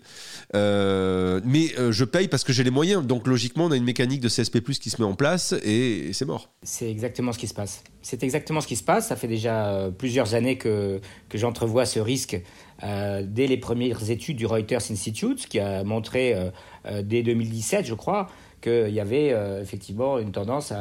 [0.54, 3.06] Euh, mais je paye parce que j'ai les moyens.
[3.06, 6.24] Donc, logiquement, on a une mécanique de CSP, qui se met en place et c'est
[6.24, 6.50] mort.
[6.62, 7.82] C'est exactement ce qui se passe.
[8.02, 9.08] C'est exactement ce qui se passe.
[9.08, 12.40] Ça fait déjà euh, plusieurs années que, que j'entrevois ce risque
[12.82, 17.94] euh, dès les premières études du Reuters Institute, qui a montré euh, dès 2017, je
[17.94, 18.28] crois,
[18.60, 20.72] qu'il y avait effectivement une tendance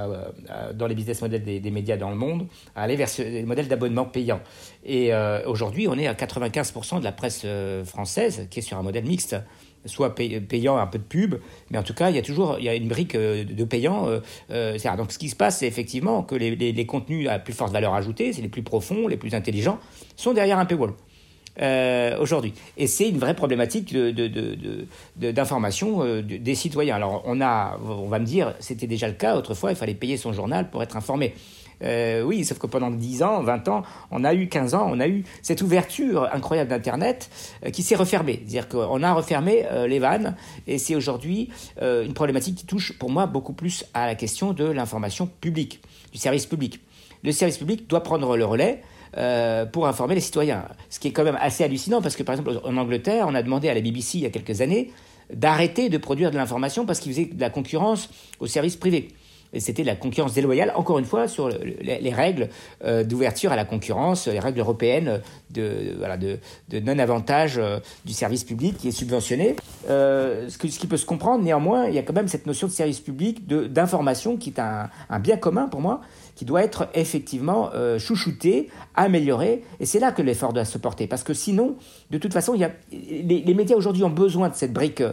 [0.76, 4.06] dans les business models des, médias dans le monde à aller vers ce modèle d'abonnement
[4.06, 4.40] payant.
[4.86, 5.10] Et
[5.48, 7.44] aujourd'hui, on est à 95% de la presse
[7.86, 9.36] française qui est sur un modèle mixte
[9.86, 11.36] soit payant un peu de pub,
[11.70, 13.64] mais en tout cas, il y a toujours il y a une brique euh, de
[13.64, 14.08] payant.
[14.08, 14.20] Euh,
[14.52, 17.72] euh donc, ce qui se passe, c'est effectivement que les, les, contenus à plus forte
[17.72, 19.80] valeur ajoutée, c'est les plus profonds, les plus intelligents,
[20.16, 20.94] sont derrière un paywall.
[22.20, 22.54] Aujourd'hui.
[22.78, 23.96] Et c'est une vraie problématique
[25.16, 26.96] d'information de, de, des citoyens.
[26.96, 30.18] Alors, on, a, on va me dire, c'était déjà le cas autrefois, il fallait payer
[30.18, 31.36] son journal pour être informé.
[31.84, 35.00] Euh, oui, sauf que pendant 10 ans, 20 ans, on a eu 15 ans, on
[35.00, 37.30] a eu cette ouverture incroyable d'Internet
[37.66, 38.44] euh, qui s'est refermée.
[38.46, 40.36] C'est-à-dire qu'on a refermé euh, les vannes
[40.68, 41.50] et c'est aujourd'hui
[41.82, 46.18] une problématique qui touche pour moi beaucoup plus à la question de l'information publique, du
[46.18, 46.80] service public.
[47.24, 48.82] Le service public doit prendre le relais.
[49.74, 50.64] pour informer les citoyens.
[50.90, 53.44] Ce qui est quand même assez hallucinant parce que par exemple en Angleterre, on a
[53.44, 54.92] demandé à la BBC il y a quelques années
[55.34, 58.10] d'arrêter de produire de l'information parce qu'ils faisaient de la concurrence
[58.40, 59.10] au service privé
[59.60, 62.50] c'était la concurrence déloyale, encore une fois, sur les, règles
[62.84, 66.40] euh, d'ouverture à la concurrence, les règles européennes de,
[66.80, 69.56] non-avantage euh, du service public qui est subventionné.
[69.90, 72.68] Euh, ce, ce, qui peut se comprendre, néanmoins, il y a quand même cette notion
[72.68, 74.90] de service public, d'information, qui est un,
[75.20, 76.02] bien commun pour moi,
[76.36, 81.24] qui doit être effectivement chouchouté, amélioré, et c'est là que l'effort doit se porter, parce
[81.24, 81.76] que sinon,
[82.10, 85.04] de toute façon, il y a, les, les médias aujourd'hui ont besoin de cette brique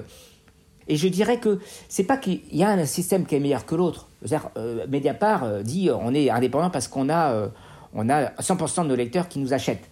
[0.89, 3.75] et je dirais que c'est pas qu'il y a un système qui est meilleur que
[3.75, 4.08] l'autre.
[4.57, 7.49] Euh, Mediapart euh, dit on est indépendant parce qu'on a, euh,
[7.95, 9.89] on a 100% de nos lecteurs qui nous achètent.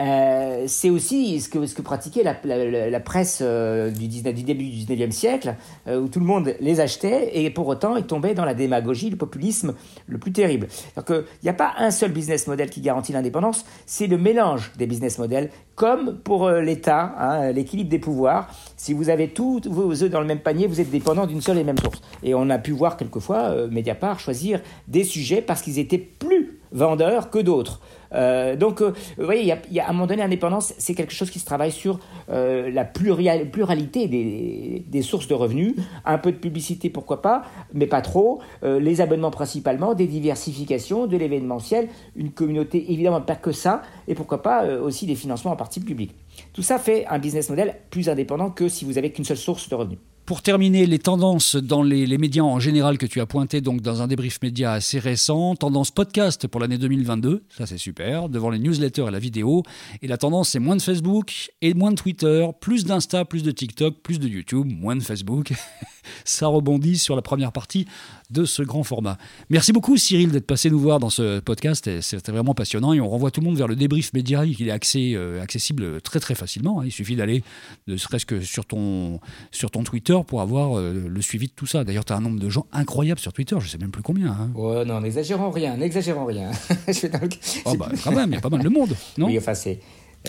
[0.00, 5.54] Euh, c'est aussi ce que, pratiquait la, presse euh, du, du, début du 19e siècle,
[5.86, 9.10] euh, où tout le monde les achetait et pour autant ils tombaient dans la démagogie,
[9.10, 9.74] le populisme
[10.08, 10.66] le plus terrible.
[10.96, 14.72] Donc il n'y a pas un seul business model qui garantit l'indépendance, c'est le mélange
[14.76, 18.48] des business models, comme pour l'État, hein, l'équilibre des pouvoirs.
[18.76, 21.58] Si vous avez tous vos œufs dans le même panier, vous êtes dépendant d'une seule
[21.58, 22.00] et même source.
[22.22, 27.30] Et on a pu voir quelquefois Mediapart choisir des sujets parce qu'ils étaient plus vendeurs
[27.30, 27.80] que d'autres.
[28.14, 31.30] Euh, donc, euh, vous voyez, y, a, à un moment donné, l'indépendance, c'est quelque chose
[31.30, 31.98] qui se travaille sur
[32.30, 35.74] euh, la pluralité des, des, sources de revenus.
[36.04, 38.40] Un peu de publicité, pourquoi pas, mais pas trop.
[38.62, 44.42] les abonnements principalement, des diversifications, de l'événementiel, une communauté, évidemment, pas que ça, et pourquoi
[44.42, 46.14] pas aussi des financements en partie publics.
[46.52, 49.68] Tout ça fait un business model plus indépendant que si vous avez qu'une seule source
[49.68, 49.98] de revenus.
[50.26, 54.00] Pour terminer, les tendances dans les, médias en général que tu as pointé donc dans
[54.00, 58.58] un débrief média assez récent, tendance podcast pour l'année 2022, ça c'est super, devant les
[58.58, 59.64] newsletters et la vidéo,
[60.00, 63.50] et la tendance c'est moins de Facebook et moins de Twitter, plus d'Insta, plus de
[63.50, 65.52] TikTok, plus de YouTube, moins de Facebook.
[66.24, 67.86] ça rebondit sur la première partie
[68.30, 69.18] de ce grand format.
[69.50, 73.08] Merci beaucoup Cyril d'être passé nous voir dans ce podcast, c'était vraiment passionnant et on
[73.08, 76.34] renvoie tout le monde vers le débrief média, il est accès, euh, accessible très très
[76.34, 76.84] facilement, hein.
[76.86, 77.42] il suffit d'aller
[77.86, 79.20] ne serait-ce que sur ton,
[79.50, 81.84] sur ton Twitter pour avoir euh, le suivi de tout ça.
[81.84, 84.32] D'ailleurs, tu as un nombre de gens incroyable sur Twitter, je sais même plus combien.
[84.32, 84.50] Hein.
[84.54, 86.50] Oh non, n'exagérons rien, n'exagérons rien.
[87.64, 89.26] oh, bah, quand même, il y a pas mal de monde, non?
[89.26, 89.80] Oui, enfin c'est...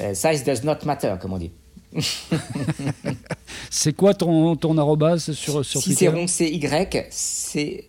[0.02, 1.52] Euh, size does not matter, comme on dit.
[3.70, 7.08] c'est quoi ton, ton arrobas sur, sur Cicéron, c'est Y,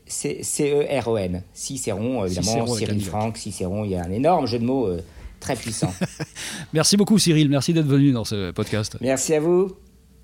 [0.08, 1.42] C-E-R-O-N.
[1.52, 5.00] Cicéron, évidemment, Cyril Franck, Cicéron, il y a un énorme jeu de mots euh,
[5.40, 5.92] très puissant.
[6.72, 8.96] merci beaucoup Cyril, merci d'être venu dans ce podcast.
[9.00, 9.72] Merci à vous.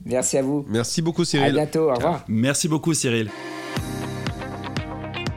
[0.04, 0.64] Merci à vous.
[0.68, 1.46] Merci beaucoup Cyril.
[1.46, 2.24] À bientôt, au revoir.
[2.28, 3.30] Merci beaucoup Cyril.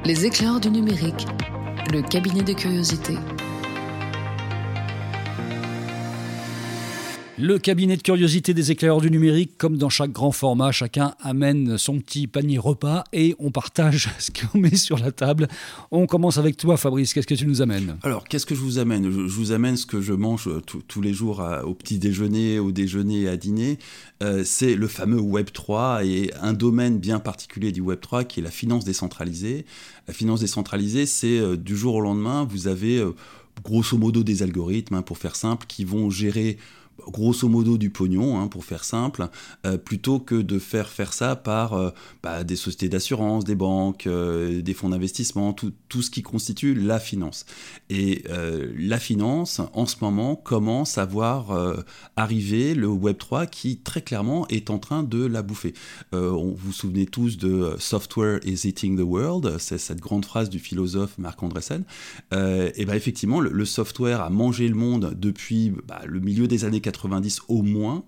[0.06, 1.26] Les éclairs du numérique,
[1.92, 3.14] le cabinet de curiosité.
[7.38, 11.78] Le cabinet de curiosité des éclaireurs du numérique, comme dans chaque grand format, chacun amène
[11.78, 15.50] son petit panier repas et on partage ce qu'on met sur la table.
[15.92, 17.14] On commence avec toi, Fabrice.
[17.14, 17.98] Qu'est-ce que tu nous amènes?
[18.04, 19.12] Alors, qu'est-ce que je vous amène?
[19.12, 20.50] Je, vous amène ce que je mange
[20.88, 23.80] tous les jours au petit déjeuner, au déjeuner à dîner.
[24.24, 28.40] Euh, c'est le fameux Web 3 et un domaine bien particulier du Web 3 qui
[28.40, 29.66] est la finance décentralisée.
[30.08, 33.12] La finance décentralisée, c'est euh, du jour au lendemain, vous avez euh,
[33.62, 36.58] grosso modo des algorithmes, hein, pour faire simple, qui vont gérer
[37.08, 39.28] grosso modo du pognon, hein, pour faire simple,
[39.66, 41.90] euh, plutôt que de faire faire ça par euh,
[42.24, 47.00] bah, des sociétés d'assurance, des banques, euh, des fonds d'investissement, tout, ce qui constitue la
[47.00, 47.46] finance.
[47.90, 48.24] Et
[48.78, 51.58] la finance, en ce moment, commence à voir
[52.18, 55.74] arriver le Web3 qui, très clairement, est en train de la bouffer.
[56.12, 60.60] vous vous souvenez tous de Software is eating the world, c'est cette grande phrase du
[60.60, 61.86] philosophe Marc Andreessen.
[62.34, 66.82] et bien effectivement, le, software a mangé le monde depuis bah, le milieu des années
[66.86, 68.04] 90 au moins,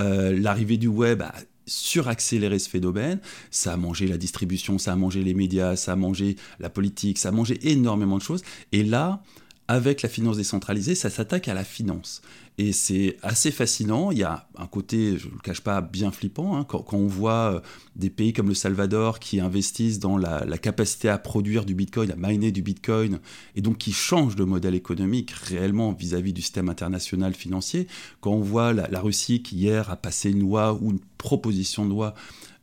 [0.00, 1.34] euh, l'arrivée du web a
[1.66, 3.20] suraccéléré ce phénomène.
[3.50, 7.18] Ça a mangé la distribution, ça a mangé les médias, ça a mangé la politique,
[7.18, 8.42] ça a mangé énormément de choses.
[8.72, 9.22] Et là,
[9.66, 12.20] avec la finance décentralisée, ça s'attaque à la finance.
[12.56, 14.10] Et c'est assez fascinant.
[14.10, 16.56] Il y a un côté, je ne le cache pas, bien flippant.
[16.56, 17.60] Hein, quand, on voit euh,
[17.96, 22.16] des pays comme le Salvador qui investissent dans la, capacité à produire du Bitcoin, à
[22.16, 23.18] miner du Bitcoin,
[23.56, 27.88] et donc qui changent de modèle économique réellement vis-à-vis du système international financier.
[28.20, 31.90] Quand on voit la, Russie qui hier a passé une loi ou une proposition de
[31.90, 32.14] loi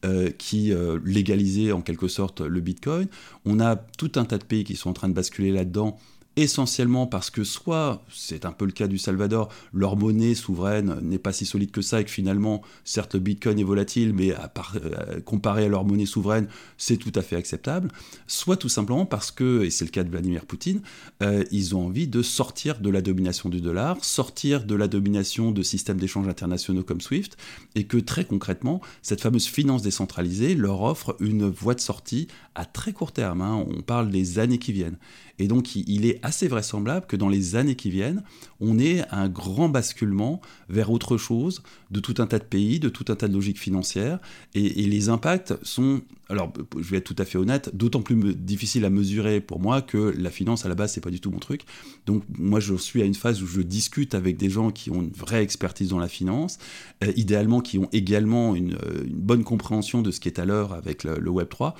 [0.05, 3.07] euh, qui euh, légalisait en quelque sorte le Bitcoin.
[3.45, 5.99] On a tout un tas de pays qui sont en train de basculer là-dedans
[6.37, 11.19] essentiellement parce que soit, c'est un peu le cas du Salvador, leur monnaie souveraine n'est
[11.19, 15.19] pas si solide que ça et que finalement, certes le Bitcoin est volatile, mais euh,
[15.25, 17.89] comparé à leur monnaie souveraine, c'est tout à fait acceptable,
[18.27, 20.81] soit tout simplement parce que, et c'est le cas de Vladimir Poutine,
[21.21, 25.51] euh, ils ont envie de sortir de la domination du dollar, sortir de la domination
[25.51, 27.35] de systèmes d'échange internationaux comme SWIFT,
[27.75, 32.65] et que très concrètement, cette fameuse finance décentralisée leur offre une voie de sortie à
[32.65, 33.65] très court terme, hein.
[33.69, 34.97] on parle des années qui viennent.
[35.41, 38.23] Et donc, il est assez vraisemblable que dans les années qui viennent,
[38.59, 40.39] on ait un grand basculement
[40.69, 43.59] vers autre chose de tout un tas de pays, de tout un tas de logiques
[43.59, 44.19] financières.
[44.53, 48.85] Et, les impacts sont, alors je vais être tout à fait honnête, d'autant plus difficiles
[48.85, 51.39] à mesurer pour moi que la finance à la base, c'est pas du tout mon
[51.39, 51.61] truc.
[52.05, 55.01] Donc, moi, je suis à une phase où je discute avec des gens qui ont
[55.01, 56.59] une vraie expertise dans la finance,
[57.03, 60.73] euh, idéalement qui ont également une, euh, bonne compréhension de ce qui est à l'heure
[60.73, 61.75] avec le Web 3.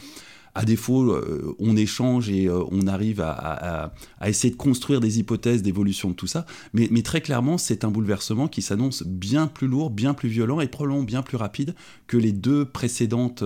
[0.54, 3.94] À défaut, euh, on échange et euh, on arrive à,
[4.26, 6.46] essayer de construire des hypothèses d'évolution de tout ça.
[6.74, 10.68] Mais, très clairement, c'est un bouleversement qui s'annonce bien plus lourd, bien plus violent et
[10.68, 11.76] probablement bien plus rapide
[12.08, 13.44] que les deux précédentes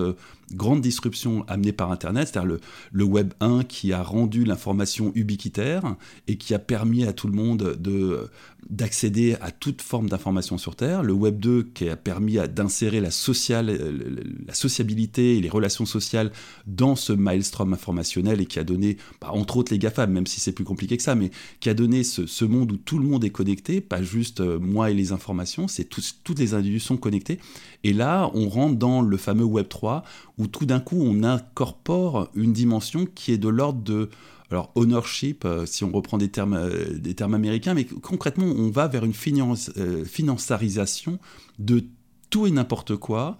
[0.52, 2.58] grandes disruptions amenées par Internet, c'est-à-dire
[2.92, 5.96] le, Web 1 qui a rendu l'information ubiquitaire
[6.28, 8.28] et qui a permis à tout le monde de,
[8.68, 13.08] d'accéder à toute forme d'information sur Terre, le Web 2 qui a permis d'insérer la,
[13.08, 16.32] la sociabilité et les relations sociales
[16.66, 20.40] dans ce maelstrom informationnel et qui a donné, bah, entre autres les GAFAM, même si
[20.40, 21.30] c'est plus compliqué que ça, mais
[21.60, 24.90] qui a donné ce, monde où tout le monde est connecté, pas juste euh, moi
[24.90, 27.38] et les informations, c'est toutes les individus sont connectés.
[27.84, 30.04] Et là, on rentre dans le fameux Web 3
[30.38, 34.10] où tout d'un coup on incorpore une dimension qui est de l'ordre de
[34.50, 39.04] alors ownership, si on reprend des termes, des termes américains, mais concrètement, on va vers
[39.04, 39.72] une finance,
[40.04, 41.18] financiarisation
[41.58, 41.84] de
[42.30, 43.38] tout et n'importe quoi,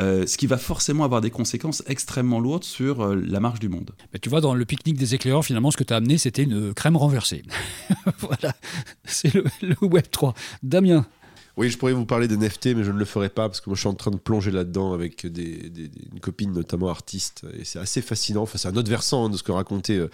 [0.00, 3.68] euh, ce qui va forcément avoir des conséquences extrêmement lourdes sur euh, la marche du
[3.68, 3.92] monde.
[4.12, 6.42] Mais tu vois, dans le pique-nique des éclaireurs, finalement, ce que tu as amené, c'était
[6.42, 7.42] une crème renversée.
[8.18, 8.54] voilà,
[9.04, 9.44] c'est le,
[9.80, 10.34] Web 3.
[10.62, 11.06] Damien,
[11.56, 13.70] oui, je pourrais vous parler des NFT, mais je ne le ferai pas parce que
[13.70, 15.72] moi je suis en train de plonger là-dedans avec des,
[16.12, 18.42] une copine, notamment artiste, et c'est assez fascinant.
[18.42, 20.10] Enfin, c'est un autre versant hein, de ce que racontait euh,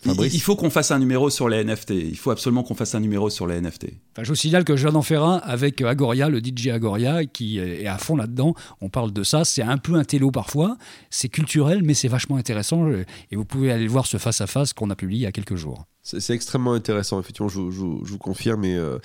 [0.00, 0.34] Fabrice.
[0.34, 1.90] Il, faut qu'on fasse un numéro sur les NFT.
[1.90, 3.86] Il faut absolument qu'on fasse un numéro sur les NFT.
[4.12, 7.24] Enfin, je vous signale que je viens d'en faire un avec Agoria, le DJ Agoria,
[7.26, 8.54] qui est à fond là-dedans.
[8.80, 9.44] On parle de ça.
[9.44, 10.76] C'est un peu un télo parfois.
[11.10, 12.88] C'est culturel, mais c'est vachement intéressant.
[12.90, 15.84] Et vous pouvez aller voir ce face-à-face qu'on a publié il y a quelques jours.
[16.16, 18.98] C'est extrêmement intéressant, effectivement, je, vous confirme, et euh,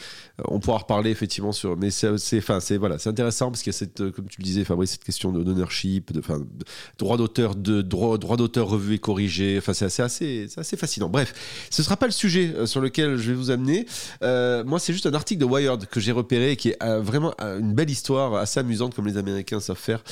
[0.46, 1.76] on pourra reparler effectivement sur.
[1.76, 4.64] Mais c'est enfin, voilà, intéressant parce qu'il y a cette, euh, comme tu le disais,
[4.64, 6.66] Fabrice, cette question d'ownership, de, de,
[6.98, 9.58] droit d'auteur, de droit, droit d'auteur revu et corrigé.
[9.58, 10.78] Enfin, c'est assez, assez, assez
[11.10, 11.34] Bref,
[11.70, 13.86] ce ne sera pas le sujet euh, sur lequel je vais vous amener.
[14.22, 17.74] moi, c'est juste un article de Wired que j'ai repéré et qui est vraiment une
[17.74, 20.04] belle histoire, assez amusante comme les Américains savent faire.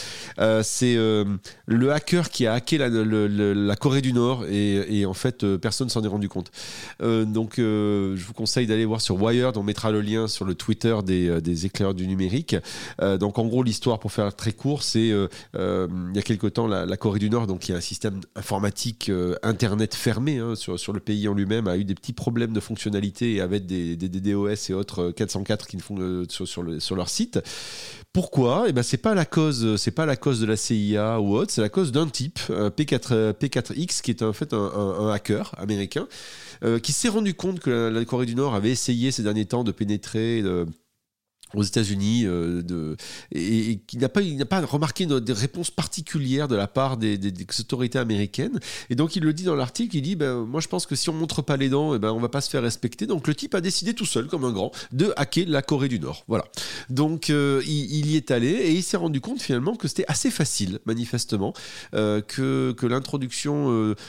[0.64, 6.04] c'est le hacker qui a hacké la, Corée du Nord et, en fait, personne s'en
[6.04, 6.52] est rendu compte.
[7.02, 9.58] Euh, donc, euh, je vous conseille d'aller voir sur Wired.
[9.58, 12.56] On mettra le lien sur le Twitter des, euh, des éclaireurs du numérique.
[13.20, 16.98] donc, en gros, l'histoire, pour faire très court, c'est il y a quelque temps, la,
[16.98, 19.12] Corée du Nord, donc il y a un système informatique
[19.44, 22.60] Internet fermé hein, sur, sur le pays en lui-même, a eu des petits problèmes de
[22.60, 26.96] fonctionnalité avec des, des DDoS et autres 404 qui ne font sur, sur, le, sur
[26.96, 27.40] leur site.
[28.14, 28.66] Pourquoi?
[28.68, 31.52] Eh ben c'est pas la cause, c'est pas la cause de la CIA ou autre,
[31.52, 36.08] c'est la cause d'un type P4 P4X qui est en fait un, hacker américain
[36.64, 39.64] euh, qui s'est rendu compte que la, Corée du Nord avait essayé ces derniers temps
[39.64, 40.44] de pénétrer
[41.54, 42.96] aux États-Unis euh, de,
[43.32, 47.20] et, qui n'a pas, pas remarqué des réponses particulières de la part des,
[47.60, 48.60] autorités américaines.
[48.90, 51.10] Et donc il le dit dans l'article, il dit ben, moi je pense que si
[51.10, 53.08] on montre pas les dents, et eh ben on va pas se faire respecter.
[53.08, 56.00] Donc le type a décidé tout seul, comme un grand, de hacker la Corée du
[56.00, 56.24] Nord.
[56.28, 56.46] Voilà.
[56.90, 60.32] Donc euh, il, y est allé et il s'est rendu compte finalement que c'était assez
[60.32, 61.54] facile, manifestement,
[61.94, 63.52] euh, que, que l'introduction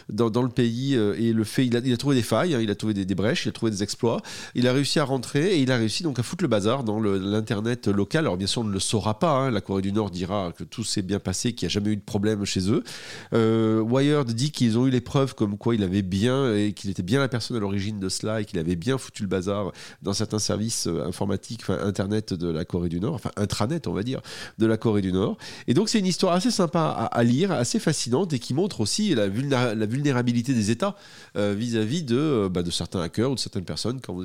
[0.08, 2.60] dans, dans, le pays et le fait, il a, il a trouvé des failles, hein,
[2.60, 4.22] il a trouvé des, des, brèches, il a trouvé des exploits,
[4.54, 7.00] il a réussi à rentrer et il a réussi donc à foutre le bazar dans
[7.00, 8.24] le l'Internet local.
[8.24, 9.32] Alors bien sûr, on ne le saura pas.
[9.32, 9.50] Hein.
[9.50, 11.96] La Corée du Nord dira que tout s'est bien passé, qu'il n'y a jamais eu
[11.96, 12.84] de problème chez eux.
[13.32, 16.90] Euh, Wired dit qu'ils ont eu les preuves comme quoi il avait bien et qu'il
[16.90, 19.72] était bien la personne à l'origine de cela et qu'il avait bien foutu le bazar
[20.02, 23.92] dans certains services euh, informatiques, enfin Internet de la Corée du Nord, enfin intranet on
[23.92, 24.20] va dire,
[24.58, 25.36] de la Corée du Nord.
[25.66, 29.14] Et donc c'est une histoire assez sympa à, lire, assez fascinante et qui montre aussi
[29.14, 30.96] la, vulnérabilité des États
[31.36, 34.22] euh, vis-à-vis de, bah, de certains hackers ou de certaines personnes quand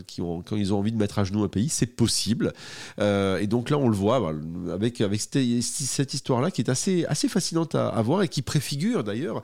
[0.58, 1.70] ils ont envie de mettre à genoux un pays.
[1.70, 2.54] C'est possible.
[3.00, 4.34] Euh, et donc là, on le voit
[4.72, 9.42] avec, avec cette, histoire-là qui est assez, fascinante à voir et qui préfigure d'ailleurs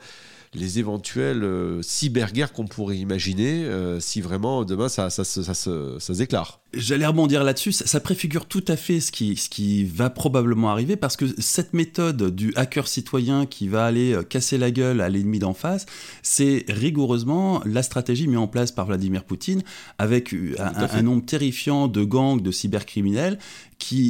[0.54, 5.54] les éventuelles euh, cyberguerres qu'on pourrait imaginer euh, si vraiment demain ça, ça, ça, ça,
[5.98, 6.60] ça s'éclare.
[6.72, 10.96] J'allais rebondir là-dessus, ça, préfigure tout à fait ce qui, ce qui va probablement arriver
[10.96, 15.08] parce que cette méthode du hacker citoyen qui va aller euh, casser la gueule à
[15.08, 15.86] l'ennemi d'en face,
[16.22, 19.62] c'est rigoureusement la stratégie mise en place par Vladimir Poutine
[19.98, 23.38] avec un, un, nombre terrifiant de gangs de cybercriminels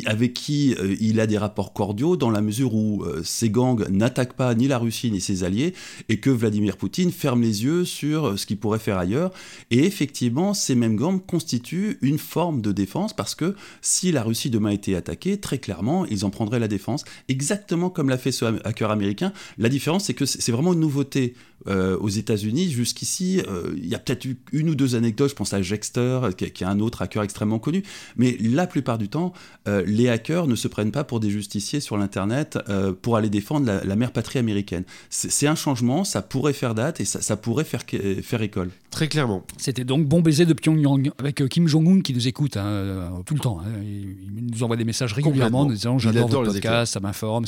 [0.06, 4.54] avec qui il a des rapports cordiaux dans la mesure où ces gangs n'attaquent pas
[4.54, 5.74] ni la Russie ni ses alliés
[6.08, 9.30] et que Vladimir Poutine ferme les yeux sur euh, ce qu'il pourrait faire ailleurs.
[9.70, 14.50] Et effectivement, ces mêmes gangs constituent une forme de défense parce que si la Russie
[14.50, 18.44] demain était attaquée, très clairement, ils en prendraient la défense, exactement comme l'a fait ce
[18.64, 19.32] hacker américain.
[19.58, 21.34] La différence, c'est que c'est vraiment une nouveauté
[21.66, 22.70] euh, aux États-Unis.
[22.70, 25.30] Jusqu'ici, euh, il y a peut-être eu une ou deux anecdotes.
[25.30, 27.82] Je pense à Jexter, qui, est un autre hacker extrêmement connu.
[28.16, 29.32] Mais la plupart du temps,
[29.66, 32.58] les hackers ne se prennent pas pour des justiciers sur l'Internet
[33.02, 34.84] pour aller défendre la, la mère patrie américaine.
[35.10, 37.82] C'est un changement, ça pourrait faire date et ça, pourrait faire,
[38.22, 38.70] faire école.
[38.90, 39.44] Très clairement.
[39.56, 43.08] C'était donc bon baiser de Pyongyang avec euh, Kim Jong-un qui nous écoute hein, euh,
[43.26, 43.60] tout le temps.
[43.60, 43.70] Hein.
[43.82, 47.44] Il, nous envoie des messages régulièrement en disant j'adore votre podcast, ça m'informe.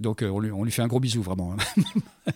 [0.00, 1.54] Donc euh, on, lui, on, lui, fait un gros bisou vraiment.
[1.54, 1.82] Hein.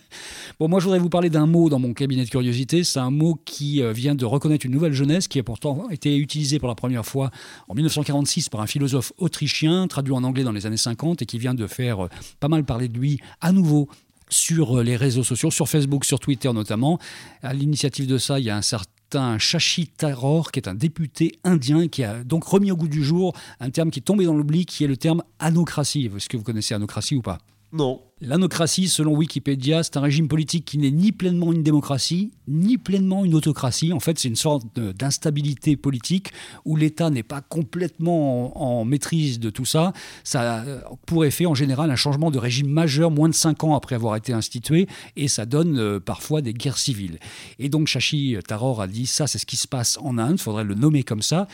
[0.59, 2.83] bon, moi je voudrais vous parler d'un mot dans mon cabinet de curiosité.
[2.83, 6.57] C'est un mot qui vient de reconnaître une nouvelle jeunesse qui a pourtant été utilisé
[6.57, 7.29] pour la première fois
[7.67, 8.84] en 1946 par un philosophe
[9.17, 12.07] autrichien, traduit en anglais dans les années 50 et qui vient de faire
[12.39, 13.89] pas mal parler de lui à nouveau
[14.29, 16.99] sur euh, les réseaux sociaux, sur Facebook, sur Twitter notamment.
[17.41, 21.39] À l'initiative de ça, il y a un certain Shashi Tharoor, qui est un député
[21.43, 24.33] indien, qui a donc remis au goût du jour un terme qui est tombé dans
[24.33, 26.09] l'oubli, qui est le terme anocratie.
[26.15, 27.37] Est-ce que vous connaissez anocratie ou pas?
[27.71, 28.01] Non.
[28.21, 33.25] L'anocratie, selon Wikipédia, c'est un régime politique qui n'est ni pleinement une démocratie, ni pleinement
[33.25, 33.91] une autocratie.
[33.91, 36.31] En fait, c'est une sorte d'instabilité politique
[36.63, 39.91] où l'État n'est pas complètement en, maîtrise de tout ça.
[40.23, 40.63] Ça a
[41.05, 44.15] pour effet, en général, un changement de régime majeur moins de cinq ans après avoir
[44.15, 44.87] été institué,
[45.17, 47.19] et ça donne euh, parfois des guerres civiles.
[47.59, 50.41] Et donc, Shashi Taror a dit ça, c'est ce qui se passe en Inde, il
[50.41, 51.47] faudrait le nommer comme ça.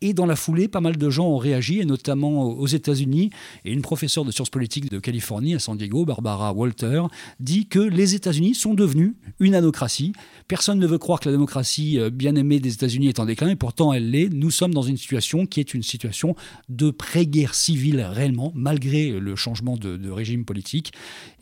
[0.00, 3.30] Et dans la foulée, pas mal de gens ont réagi, et notamment aux États-Unis.
[3.64, 7.02] Et une professeure de sciences politiques de Californie, à San Diego, Barbara Walter,
[7.40, 10.12] dit que les États-Unis sont devenus une anocratie.
[10.46, 13.50] Personne ne veut croire que la démocratie euh, bien aimée des États-Unis est en déclin,
[13.50, 14.28] et pourtant elle l'est.
[14.28, 16.36] Nous sommes dans une situation qui est une situation
[16.68, 20.92] de pré-guerre civile réellement, malgré le changement de, régime politique.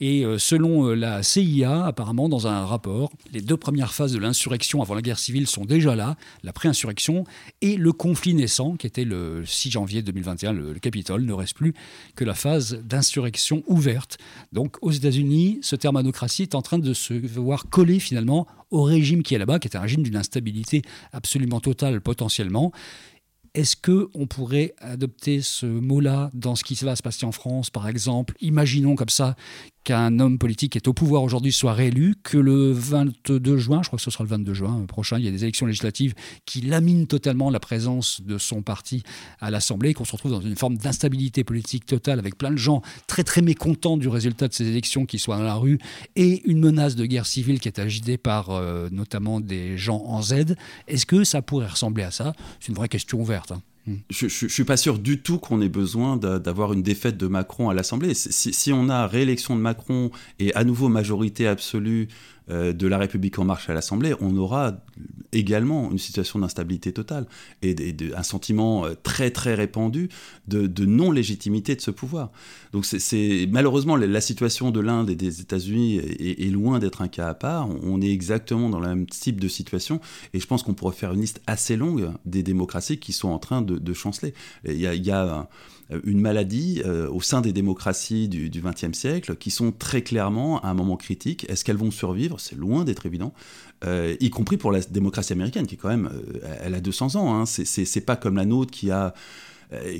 [0.01, 4.19] Et euh, selon euh, la CIA, apparemment, dans un rapport, les deux premières phases de
[4.19, 7.25] l'insurrection avant la guerre civile sont déjà là, la pré-insurrection
[7.61, 8.35] et le conflit
[8.79, 11.75] qui était le 6 janvier 2021, le, Capitole, ne reste plus
[12.15, 14.19] que la phase d'insurrection ouverte.
[14.53, 18.83] Donc aux États-Unis, ce terme anocratie est en train de se voir coller finalement au
[18.83, 20.83] régime qui est là-bas, qui est un régime d'une instabilité
[21.13, 22.73] absolument totale potentiellement.
[23.55, 27.71] Est-ce que on pourrait adopter ce mot-là dans ce qui va se passer en France,
[27.71, 28.35] par exemple?
[28.41, 29.35] Imaginons comme ça
[29.87, 33.89] qu'un homme politique qui est au pouvoir aujourd'hui soit réélu, que le 22 juin, je
[33.89, 36.13] crois que ce sera le 22 juin prochain, il y a des élections législatives
[36.45, 39.05] qui laminent totalement la présence de son parti
[39.41, 42.83] à l'Assemblée, qu'on se retrouve dans une forme d'instabilité politique totale avec plein de gens
[43.07, 45.79] très très mécontents du résultat de ces élections qui soient dans la rue
[46.17, 50.21] et une menace de guerre civile qui est agitée par euh, notamment des gens en
[50.21, 50.57] Z.
[50.89, 52.33] Est-ce que ça pourrait ressembler à ça?
[52.59, 53.53] C'est une vraie question ouverte.
[53.53, 53.63] Hein.
[54.11, 57.71] Je, ne suis pas sûr du tout qu'on ait besoin d'avoir une défaite de Macron
[57.71, 58.15] à l'Assemblée.
[58.15, 62.09] Si, si, on a réélection de Macron et à nouveau majorité absolue
[62.51, 64.85] euh, de la République en marche à l'Assemblée, on aura
[65.33, 67.27] également une situation d'instabilité totale
[67.63, 67.75] et,
[68.17, 70.09] un sentiment euh, très très répandu
[70.49, 72.31] de, non-légitimité de ce pouvoir.
[72.73, 77.29] Donc c'est malheureusement la, situation de l'Inde et des États-Unis est, loin d'être un cas
[77.29, 77.69] à part.
[77.83, 80.01] On est exactement dans le même type de situation
[80.33, 83.39] et je pense qu'on pourrait faire une liste assez longue des démocraties qui sont en
[83.39, 84.35] train de, chanceler.
[84.67, 85.49] Il y a, il y a
[85.93, 90.61] euh, une maladie euh, au sein des démocraties du XXe siècle qui sont très clairement
[90.61, 91.47] à un moment critique.
[91.49, 92.41] Est-ce qu'elles vont survivre?
[92.41, 93.33] C'est loin d'être évident.
[93.85, 96.11] Euh, y compris pour la démocratie américaine qui quand même,
[96.61, 97.35] elle a 200 ans.
[97.35, 97.45] Hein.
[97.47, 99.15] C'est pas comme la nôtre qui a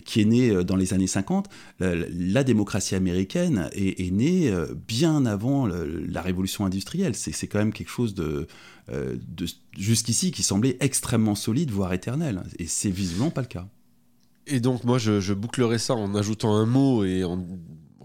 [0.05, 1.49] qui est née dans les années 50,
[1.81, 4.55] la, démocratie américaine est, née
[4.87, 7.17] bien avant la révolution industrielle.
[7.17, 8.47] C'est quand même quelque chose de,
[8.89, 9.47] de
[9.77, 12.45] jusqu'ici qui semblait extrêmement solide, voire éternel.
[12.61, 13.67] Et c'est visiblement pas le cas.
[14.47, 17.45] Et donc moi je, bouclerai ça en ajoutant un mot et en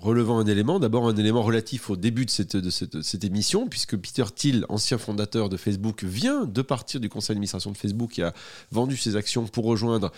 [0.01, 0.79] relevant un élément.
[0.79, 5.57] D'abord un élément relatif au début de cette, émission, puisque Peter Thiel, ancien fondateur de
[5.57, 8.33] Facebook, vient de partir du conseil d'administration de Facebook et a
[8.71, 10.11] vendu ses actions pour rejoindre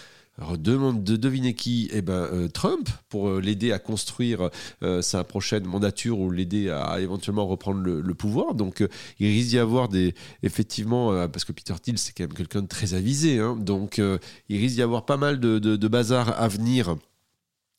[0.58, 4.50] demande de deviner qui Eh ben, euh, Trump, pour euh, l'aider à construire
[4.82, 8.56] euh, sa prochaine mandature ou l'aider à, éventuellement reprendre le, pouvoir.
[8.56, 8.84] Donc,
[9.20, 10.14] il risque d'y avoir des.
[10.44, 13.40] Effectivement, parce que Peter Thiel, c'est quand même quelqu'un de très avisé.
[13.40, 16.96] Hein, donc, il risque d'y avoir pas mal de, de bazar à venir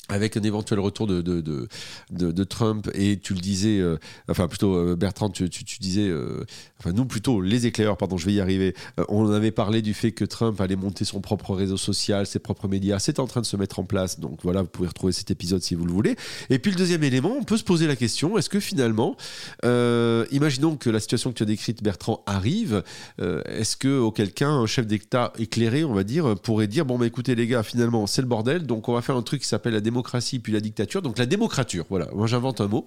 [0.09, 1.67] avec un éventuel retour de, de,
[2.11, 3.97] de, Trump, et tu le disais, euh,
[4.29, 5.49] enfin plutôt euh, Bertrand, tu,
[5.81, 6.45] disais, euh,
[6.79, 8.75] enfin nous plutôt, les éclaireurs, pardon, je vais y arriver,
[9.09, 12.69] on avait parlé du fait que Trump allait monter son propre réseau social, ses propres
[12.69, 15.31] médias, c'est en train de se mettre en place, donc voilà, vous pouvez retrouver cet
[15.31, 16.17] épisode si vous le voulez.
[16.51, 19.17] Et puis le deuxième élément, on peut se poser la question, est-ce que finalement,
[19.63, 22.83] imaginons que la situation que tu as décrite Bertrand arrive,
[23.19, 27.35] est-ce que cas un chef d'État éclairé, on va dire, pourrait dire, bon bah écoutez
[27.35, 29.81] les gars, finalement c'est le bordel, donc on va faire un truc qui s'appelle la
[29.81, 31.03] démocratie démocratie puis la dictature.
[31.03, 32.09] Donc la démocrature, voilà.
[32.15, 32.85] Moi j'invente un mot.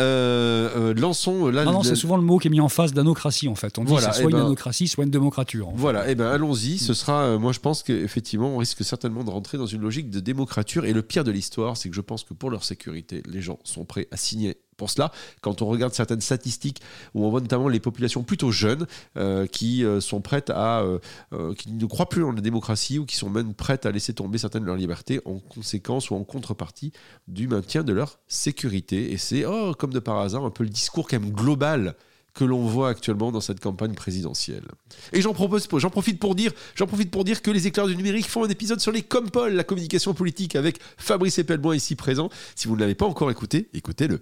[0.00, 1.64] Euh, euh, lançons là.
[1.64, 3.78] Non, non, c'est souvent le mot qui est mis en face d'anocratie en fait.
[3.78, 5.70] On dit voilà, c'est soit eh une ben, anocratie, soit une démocrature.
[5.74, 6.08] Voilà.
[6.08, 6.78] Et eh ben allons-y.
[6.78, 7.22] Ce sera.
[7.22, 10.84] Euh, moi je pense qu'effectivement on risque certainement de rentrer dans une logique de démocrature.
[10.84, 13.60] Et le pire de l'histoire, c'est que je pense que pour leur sécurité, les gens
[13.62, 15.12] sont prêts à signer pour cela.
[15.42, 16.80] Quand on regarde certaines statistiques
[17.14, 18.86] où on voit notamment les populations plutôt jeunes
[19.18, 23.04] euh, qui euh, sont prêtes à, euh, qui ne croient plus en la démocratie ou
[23.04, 26.24] qui sont même prêtes à laisser tomber certaines de leurs libertés en conséquence ou en
[26.24, 26.92] contrepartie
[27.28, 29.12] du maintien de leur sécurité.
[29.12, 31.94] Et c'est, oh, comme de par hasard, un peu le discours quand même global
[32.34, 34.64] que l'on voit actuellement dans cette campagne présidentielle.
[35.12, 38.44] Et j'en profite pour dire, j'en profite pour dire que les éclairs du numérique font
[38.44, 42.30] un épisode sur les Compol, la communication politique avec Fabrice Epelboin ici présent.
[42.54, 44.20] Si vous ne l'avez pas encore écouté, écoutez-le.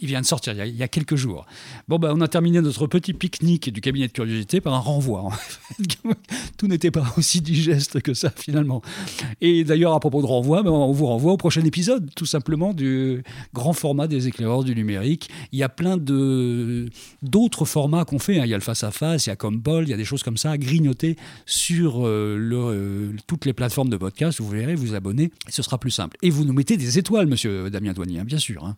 [0.00, 1.46] Il vient de sortir il y, a, quelques jours.
[1.88, 5.30] Bon, ben, on a terminé notre petit pique-nique du cabinet de curiosité par un renvoi.
[6.56, 8.82] Tout n'était pas aussi digeste que ça, finalement.
[9.40, 12.74] Et d'ailleurs, à propos de renvoi, ben, on vous renvoie au prochain épisode, tout simplement,
[12.74, 13.22] du
[13.54, 15.30] grand format des éclaireurs du numérique.
[15.52, 18.38] Il y a plein d'autres formats qu'on fait.
[18.38, 18.44] Hein.
[18.44, 20.22] Il y a le face-à-face, il y a comme Paul, il y a des choses
[20.22, 21.16] comme ça à grignoter
[21.46, 24.40] sur euh, euh, toutes les plateformes de podcast.
[24.40, 26.16] Vous verrez, vous abonner, ce sera plus simple.
[26.22, 28.64] Et vous nous mettez des étoiles, monsieur Damien Douanier, hein, bien sûr.
[28.64, 28.76] Hein.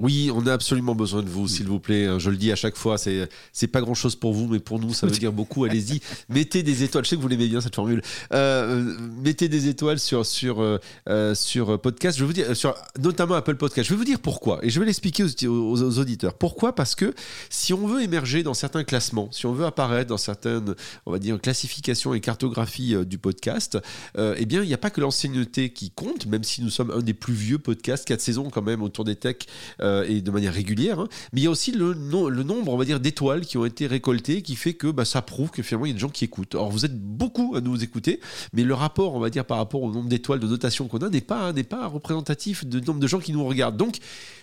[0.00, 2.08] Oui, on a absolument besoin de vous, s'il vous plaît.
[2.18, 4.78] Je le dis à chaque fois, c'est c'est pas grand chose pour vous, mais pour
[4.78, 5.64] nous, ça veut dire beaucoup.
[5.64, 7.04] Allez-y, mettez des étoiles.
[7.04, 8.00] Je sais que vous l'aimez bien cette formule.
[8.32, 12.16] Euh, mettez des étoiles sur sur euh, sur podcast.
[12.16, 13.86] Je vais vous dire sur notamment Apple Podcast.
[13.86, 16.32] Je vais vous dire pourquoi et je vais l'expliquer aux, aux, auditeurs.
[16.32, 16.74] Pourquoi?
[16.74, 17.14] Parce que
[17.50, 20.74] si on veut émerger dans certains classements, si on veut apparaître dans certaines,
[21.04, 23.76] on va dire classifications et cartographies du podcast,
[24.16, 27.00] eh bien, il n'y a pas que l'ancienneté qui compte, même si nous sommes un
[27.00, 29.46] des plus vieux podcasts, quatre saisons quand même autour des techs
[29.90, 31.00] euh, et de manière régulière.
[31.00, 31.08] Hein.
[31.32, 33.86] Mais il y a aussi le, le nombre, on va dire, d'étoiles qui ont été
[33.86, 36.24] récoltées, qui fait que bah, ça prouve que finalement il y a des gens qui
[36.24, 36.54] écoutent.
[36.54, 38.20] Alors vous êtes beaucoup à nous écouter,
[38.52, 41.08] mais le rapport, on va dire, par rapport au nombre d'étoiles de notation qu'on a
[41.08, 43.76] n'est pas, n'est pas représentatif du nombre de gens qui nous regardent.
[43.76, 43.96] Donc,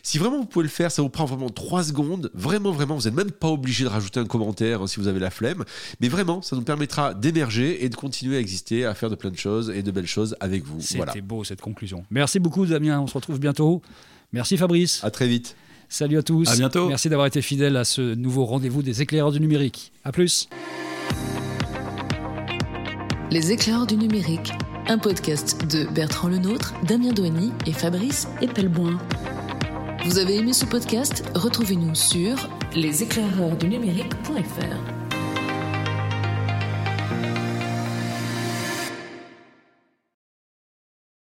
[0.04, 2.32] si vraiment vous pouvez le faire, ça vous prend vraiment 3 secondes.
[2.34, 5.20] Vraiment, vraiment, vous n'êtes même pas obligé de rajouter un commentaire hein, si vous avez
[5.20, 5.64] la flemme.
[6.00, 9.32] Mais vraiment, ça nous permettra d'émerger et de continuer à exister, à faire de plein
[9.32, 10.82] de choses et de belles choses avec vous.
[10.82, 12.04] C'était beau cette conclusion.
[12.10, 13.00] Merci beaucoup, Damien.
[13.00, 13.82] On se retrouve bientôt.
[14.34, 15.04] Merci, Fabrice.
[15.04, 15.56] À très vite.
[15.90, 16.49] Salut à tous.
[16.49, 16.88] À bientôt.
[16.90, 19.94] Merci d'avoir été fidèle à ce nouveau rendez-vous des éclaireurs du numérique.
[20.04, 20.49] À plus.
[23.32, 24.52] Les éclaireurs du numérique,
[24.88, 28.98] un podcast de Bertrand Lenôtre, Damien Douany et Fabrice Epelboin.
[30.06, 31.26] Vous avez aimé ce podcast?
[31.36, 32.36] Retrouvez-nous sur
[32.74, 35.07] leséclaireurdunumérique.fr.